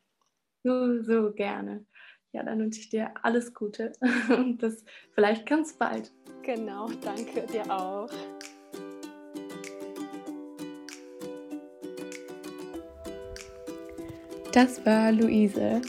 [0.64, 1.86] So, so gerne.
[2.34, 3.92] Ja, dann wünsche ich dir alles Gute
[4.30, 6.14] und bis vielleicht ganz bald.
[6.44, 8.10] Genau, danke dir auch.
[14.54, 15.82] Das war Luise.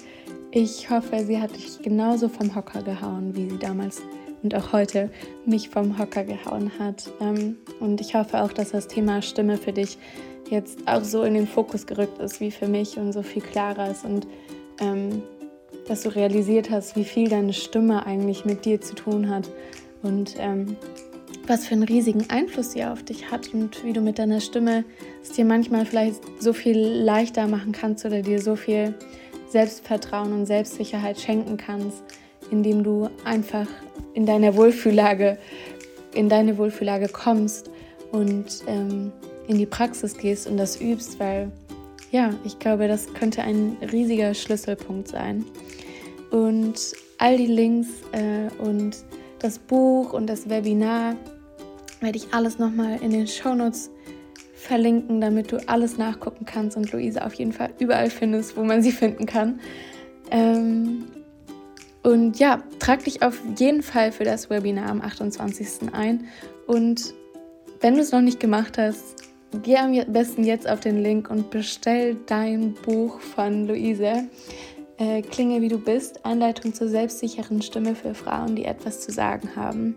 [0.53, 4.03] Ich hoffe, sie hat dich genauso vom Hocker gehauen, wie sie damals
[4.43, 5.11] und auch heute
[5.47, 7.11] mich vom Hocker gehauen hat.
[7.20, 9.99] Ähm, und ich hoffe auch, dass das Thema Stimme für dich
[10.51, 13.90] jetzt auch so in den Fokus gerückt ist wie für mich und so viel klarer
[13.90, 14.26] ist und
[14.80, 15.22] ähm,
[15.88, 19.51] dass du realisiert hast, wie viel deine Stimme eigentlich mit dir zu tun hat
[20.03, 20.76] und ähm,
[21.47, 24.84] was für einen riesigen Einfluss sie auf dich hat und wie du mit deiner Stimme
[25.22, 28.95] es dir manchmal vielleicht so viel leichter machen kannst oder dir so viel
[29.49, 32.03] Selbstvertrauen und Selbstsicherheit schenken kannst,
[32.53, 33.66] indem du einfach
[34.14, 35.38] in deiner Wohlfühllage,
[36.14, 37.70] in deine Wohlfühllage kommst
[38.12, 39.11] und ähm,
[39.48, 41.50] in die Praxis gehst und das übst, weil
[42.11, 45.46] ja, ich glaube, das könnte ein riesiger Schlüsselpunkt sein.
[46.30, 48.96] Und all die Links äh, und
[49.38, 51.16] das Buch und das Webinar
[52.00, 53.90] werde ich alles nochmal in den Shownotes
[54.55, 58.82] verlinken, damit du alles nachgucken kannst und Luise auf jeden Fall überall findest, wo man
[58.82, 59.61] sie finden kann.
[60.30, 61.05] Ähm,
[62.03, 65.92] und ja, trag dich auf jeden Fall für das Webinar am 28.
[65.92, 66.26] ein.
[66.66, 67.14] Und
[67.80, 69.16] wenn du es noch nicht gemacht hast,
[69.62, 74.28] geh am besten jetzt auf den Link und bestell dein Buch von Luise.
[74.98, 79.50] Äh, Klinge wie du bist, Anleitung zur selbstsicheren Stimme für Frauen, die etwas zu sagen
[79.57, 79.96] haben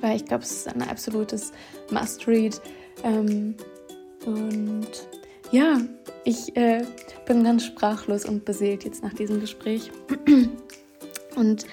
[0.00, 1.52] weil ich glaube, es ist ein absolutes
[1.90, 2.60] Must-Read.
[3.04, 3.56] Ähm,
[4.24, 4.88] und
[5.52, 5.80] ja,
[6.24, 6.84] ich äh,
[7.26, 9.90] bin ganz sprachlos und beseelt jetzt nach diesem Gespräch.
[11.36, 11.66] Und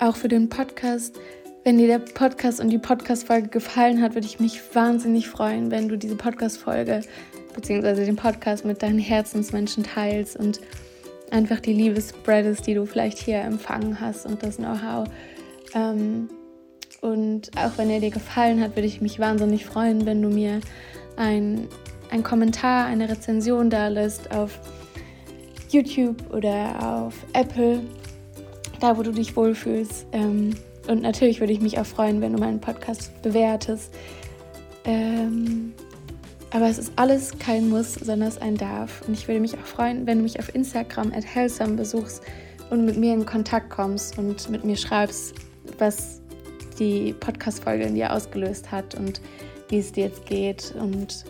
[0.00, 1.18] auch für den Podcast,
[1.64, 5.88] wenn dir der Podcast und die Podcast-Folge gefallen hat, würde ich mich wahnsinnig freuen, wenn
[5.88, 7.02] du diese Podcast-Folge
[7.54, 8.04] bzw.
[8.04, 10.60] den Podcast mit deinen Herzensmenschen teilst und
[11.30, 15.08] einfach die Liebe spreadest, die du vielleicht hier empfangen hast und das Know-how.
[15.74, 16.28] Ähm,
[17.00, 20.60] und auch wenn er dir gefallen hat, würde ich mich wahnsinnig freuen, wenn du mir
[21.16, 21.68] ein,
[22.10, 24.60] einen Kommentar, eine Rezension da lässt auf
[25.70, 27.80] YouTube oder auf Apple,
[28.82, 30.06] da wo du dich wohlfühlst.
[30.12, 30.54] Ähm,
[30.88, 33.94] und natürlich würde ich mich auch freuen, wenn du meinen Podcast bewertest.
[34.84, 35.72] Ähm,
[36.50, 39.02] aber es ist alles kein Muss, sondern es ein Darf.
[39.06, 42.22] Und ich würde mich auch freuen, wenn du mich auf Instagram at Hellsome besuchst
[42.70, 45.34] und mit mir in Kontakt kommst und mit mir schreibst,
[45.78, 46.20] was
[46.78, 49.20] die Podcast-Folge in dir ausgelöst hat und
[49.68, 51.24] wie es dir jetzt geht und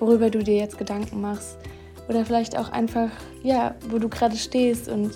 [0.00, 1.56] worüber du dir jetzt Gedanken machst.
[2.08, 3.10] Oder vielleicht auch einfach,
[3.42, 4.88] ja, wo du gerade stehst.
[4.88, 5.12] Und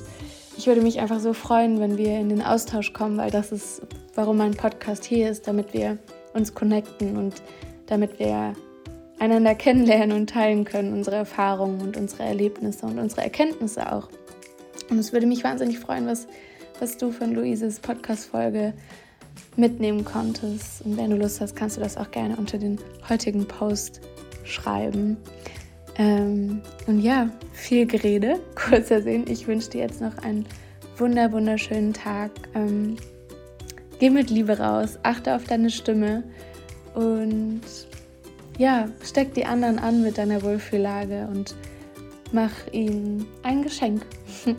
[0.61, 3.81] ich würde mich einfach so freuen, wenn wir in den Austausch kommen, weil das ist,
[4.15, 5.97] warum mein Podcast hier ist, damit wir
[6.35, 7.37] uns connecten und
[7.87, 8.53] damit wir
[9.19, 14.11] einander kennenlernen und teilen können, unsere Erfahrungen und unsere Erlebnisse und unsere Erkenntnisse auch.
[14.91, 16.29] Und es würde mich wahnsinnig freuen, was,
[16.79, 18.75] was du von Luises Podcast-Folge
[19.57, 20.85] mitnehmen konntest.
[20.85, 24.03] Und wenn du Lust hast, kannst du das auch gerne unter den heutigen Post
[24.45, 25.17] schreiben.
[25.97, 29.25] Ähm, und ja, viel Gerede, kurzer Sinn.
[29.29, 30.47] Ich wünsche dir jetzt noch einen
[30.97, 32.31] wunder wunderschönen Tag.
[32.55, 32.97] Ähm,
[33.99, 36.25] geh mit Liebe raus, achte auf deine Stimme
[36.95, 37.63] und
[38.59, 41.55] ja, steck die anderen an mit deiner Wohlfühllage und
[42.33, 44.05] mach ihnen ein Geschenk.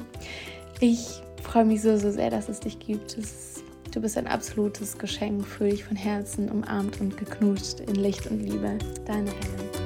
[0.84, 3.16] Ich freue mich so, so sehr, dass es dich gibt.
[3.16, 3.64] Es,
[3.94, 5.46] du bist ein absolutes Geschenk.
[5.46, 8.80] Fühle dich von Herzen umarmt und geknutscht in Licht und Liebe.
[9.06, 9.81] Deine Helen.